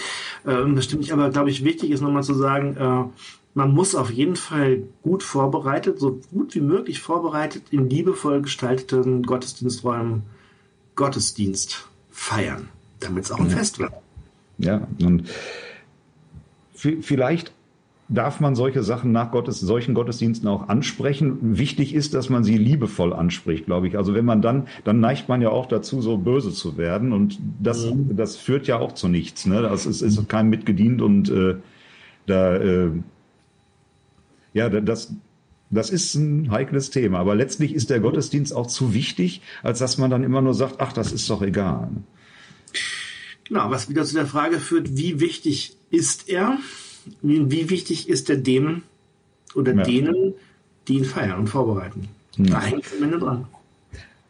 äh, 0.45 0.51
irgendwas 0.51 0.85
stimmt 0.85 1.01
nicht. 1.01 1.13
Aber 1.13 1.29
glaube 1.29 1.49
ich, 1.49 1.63
wichtig 1.63 1.91
ist 1.91 2.01
nochmal 2.01 2.23
zu 2.23 2.33
sagen, 2.33 2.77
äh, 2.77 3.03
man 3.55 3.73
muss 3.73 3.95
auf 3.95 4.11
jeden 4.11 4.35
Fall 4.35 4.83
gut 5.01 5.23
vorbereitet, 5.23 5.99
so 5.99 6.21
gut 6.31 6.53
wie 6.55 6.61
möglich 6.61 7.01
vorbereitet 7.01 7.63
in 7.71 7.89
liebevoll 7.89 8.41
gestalteten 8.41 9.23
Gottesdiensträumen 9.23 10.23
Gottesdienst 10.95 11.87
feiern, 12.11 12.69
damit 12.99 13.25
es 13.25 13.31
auch 13.31 13.39
ein 13.39 13.49
ja. 13.49 13.57
Fest 13.57 13.79
wird. 13.79 13.91
Ja, 14.59 14.87
und 15.01 15.23
vielleicht 16.73 17.53
darf 18.09 18.39
man 18.39 18.55
solche 18.55 18.81
Sachen 18.81 19.11
nach 19.11 19.31
Gottes, 19.31 19.59
solchen 19.59 19.93
Gottesdiensten 19.93 20.49
auch 20.49 20.67
ansprechen. 20.67 21.57
Wichtig 21.57 21.93
ist, 21.93 22.15
dass 22.15 22.29
man 22.29 22.43
sie 22.43 22.57
liebevoll 22.57 23.13
anspricht, 23.13 23.67
glaube 23.67 23.87
ich. 23.87 23.97
Also 23.97 24.15
wenn 24.15 24.25
man 24.25 24.41
dann, 24.41 24.67
dann 24.83 24.99
neigt 24.99 25.29
man 25.29 25.41
ja 25.41 25.49
auch 25.49 25.67
dazu, 25.67 26.01
so 26.01 26.17
böse 26.17 26.51
zu 26.51 26.77
werden. 26.77 27.13
Und 27.13 27.39
das, 27.59 27.85
mhm. 27.85 28.15
das 28.17 28.35
führt 28.35 28.65
ja 28.65 28.79
auch 28.79 28.93
zu 28.93 29.07
nichts. 29.07 29.45
Ne? 29.45 29.61
Das 29.61 29.85
ist, 29.85 30.01
ist 30.01 30.27
keinem 30.27 30.49
mitgedient 30.49 31.01
und 31.01 31.29
äh, 31.29 31.55
da, 32.25 32.55
äh, 32.55 32.89
ja, 34.53 34.69
das, 34.69 35.13
das 35.69 35.91
ist 35.91 36.15
ein 36.15 36.49
heikles 36.49 36.89
Thema. 36.89 37.19
Aber 37.19 37.35
letztlich 37.35 37.75
ist 37.75 37.91
der 37.91 37.99
Gottesdienst 37.99 38.55
auch 38.55 38.67
zu 38.67 38.95
wichtig, 38.95 39.41
als 39.61 39.79
dass 39.79 39.99
man 39.99 40.09
dann 40.09 40.23
immer 40.23 40.41
nur 40.41 40.55
sagt, 40.55 40.75
ach, 40.79 40.93
das 40.93 41.11
ist 41.11 41.29
doch 41.29 41.43
egal. 41.43 41.89
Genau, 43.47 43.69
was 43.69 43.87
wieder 43.87 44.03
zu 44.03 44.15
der 44.15 44.25
Frage 44.25 44.59
führt, 44.59 44.97
wie 44.97 45.19
wichtig 45.19 45.75
ist 45.91 46.27
er? 46.27 46.57
Wie, 47.21 47.69
wichtig 47.69 48.09
ist 48.09 48.29
er 48.29 48.37
dem 48.37 48.83
oder 49.55 49.73
ja. 49.73 49.83
denen, 49.83 50.33
die 50.87 50.97
ihn 50.97 51.05
feiern 51.05 51.39
und 51.39 51.47
vorbereiten? 51.47 52.07
Ja. 52.37 52.45
Da 52.45 52.61
hängt 52.61 52.85
am 52.97 53.03
Ende 53.03 53.19
dran. 53.19 53.45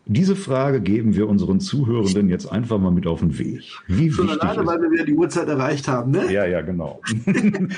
Diese 0.06 0.36
Frage 0.36 0.82
geben 0.82 1.16
wir 1.16 1.30
unseren 1.30 1.60
Zuhörenden 1.60 2.30
jetzt 2.30 2.52
einfach 2.52 2.80
mal 2.80 2.90
mit 2.90 3.06
auf 3.06 3.20
den 3.20 3.38
Weg. 3.38 3.62
Wie 3.88 4.10
schon 4.10 4.28
alleine, 4.28 4.66
weil 4.66 4.82
wir 4.82 4.90
wieder 4.90 5.06
die 5.06 5.14
Uhrzeit 5.14 5.48
erreicht 5.48 5.88
haben, 5.88 6.12
ne? 6.12 6.34
Ja, 6.34 6.48
ja, 6.48 6.62
genau. 6.62 7.00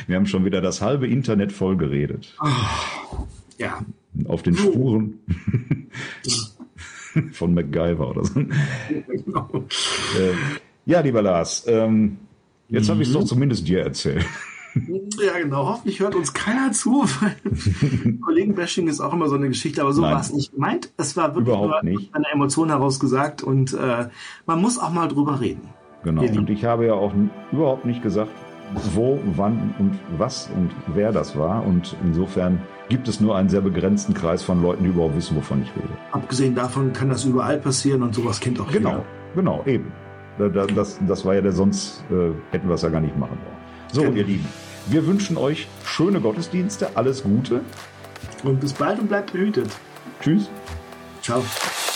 wir 0.08 0.16
haben 0.16 0.26
schon 0.26 0.46
wieder 0.46 0.62
das 0.62 0.82
halbe 0.82 1.08
Internet 1.08 1.52
voll 1.52 1.76
geredet. 1.76 2.34
Oh, 2.42 3.26
ja. 3.58 3.86
Auf 4.26 4.44
den 4.44 4.56
Spuren 4.56 5.20
von 7.34 7.54
MacGyver 7.54 8.12
oder 8.12 8.24
so. 8.24 8.34
Genau. 9.08 9.50
Äh, 10.18 10.34
Ja, 10.86 11.02
lieber 11.02 11.22
Lars, 11.22 11.66
ähm, 11.68 12.18
jetzt 12.70 12.88
mhm. 12.88 12.92
habe 12.92 13.02
ich 13.04 13.10
es 13.10 13.14
doch 13.14 13.24
zumindest 13.24 13.68
dir 13.68 13.82
erzählt. 13.82 14.26
Ja, 14.76 15.38
genau. 15.40 15.68
Hoffentlich 15.68 16.00
hört 16.00 16.16
uns 16.16 16.34
keiner 16.34 16.72
zu, 16.72 17.04
weil 17.22 18.18
Kollegenbashing 18.24 18.88
ist 18.88 19.02
auch 19.02 19.14
immer 19.14 19.28
so 19.28 19.36
eine 19.36 19.48
Geschichte, 19.48 19.82
aber 19.82 19.94
so 19.94 20.02
war 20.02 20.20
es 20.20 20.34
nicht 20.34 20.54
gemeint. 20.54 20.92
Es 20.98 21.18
war 21.18 21.36
wirklich 21.36 21.56
Überhaupt 21.56 21.84
nur 21.84 21.94
nicht. 21.94 22.14
eine 22.16 22.26
Emotion 22.34 22.70
heraus 22.70 23.00
gesagt 23.00 23.44
und 23.44 23.74
äh, 23.74 24.08
man 24.46 24.62
muss 24.62 24.80
auch 24.80 24.92
mal 24.92 25.08
drüber 25.08 25.40
reden. 25.42 25.70
Genau. 26.04 26.22
Und 26.22 26.50
ich 26.50 26.66
habe 26.66 26.88
ja 26.88 26.94
auch 26.94 27.14
überhaupt 27.52 27.86
nicht 27.86 28.02
gesagt, 28.02 28.32
wo, 28.94 29.20
wann 29.36 29.76
und 29.78 30.00
was 30.18 30.50
und 30.56 30.72
wer 30.88 31.12
das 31.12 31.38
war. 31.38 31.66
Und 31.66 31.96
insofern 32.04 32.62
gibt 32.90 33.08
es 33.08 33.20
nur 33.20 33.36
einen 33.38 33.50
sehr 33.50 33.62
begrenzten 33.62 34.14
Kreis 34.14 34.44
von 34.44 34.62
Leuten, 34.62 34.84
die 34.84 34.90
überhaupt 34.90 35.16
wissen, 35.16 35.36
wovon 35.36 35.62
ich 35.62 35.70
rede. 35.76 35.90
Abgesehen 36.12 36.56
davon 36.56 36.94
kann 36.94 37.10
das 37.10 37.26
überall 37.26 37.58
passieren 37.58 38.02
und 38.04 38.16
sowas 38.16 38.40
kennt 38.40 38.60
auch 38.60 38.72
genau, 38.72 38.90
jeder. 38.90 39.06
Genau, 39.36 39.64
eben. 39.66 39.92
Das, 40.76 41.00
das 41.08 41.26
war 41.26 41.36
ja 41.36 41.42
der 41.42 41.52
sonst, 41.52 42.04
äh, 42.10 42.32
hätten 42.52 42.68
wir 42.68 42.76
es 42.76 42.82
ja 42.82 42.90
gar 42.90 43.02
nicht 43.02 43.18
machen 43.18 43.38
wollen. 43.46 43.61
So, 43.92 44.04
ihr 44.06 44.24
Lieben, 44.24 44.48
wir 44.88 45.06
wünschen 45.06 45.38
euch 45.38 45.68
schöne 45.86 46.22
Gottesdienste, 46.22 46.92
alles 46.96 47.24
Gute. 47.24 47.62
Und 48.44 48.60
bis 48.60 48.74
bald 48.74 49.00
und 49.00 49.08
bleibt 49.08 49.34
behütet. 49.34 49.70
Tschüss. 50.22 50.50
Ciao. 51.22 51.44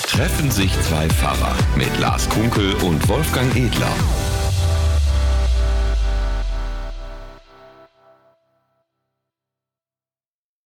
Treffen 0.07 0.51
sich 0.51 0.71
zwei 0.81 1.07
Pfarrer 1.09 1.55
mit 1.77 1.99
Lars 1.99 2.29
Kunkel 2.29 2.73
und 2.83 3.07
Wolfgang 3.09 3.55
Edler. 3.55 3.91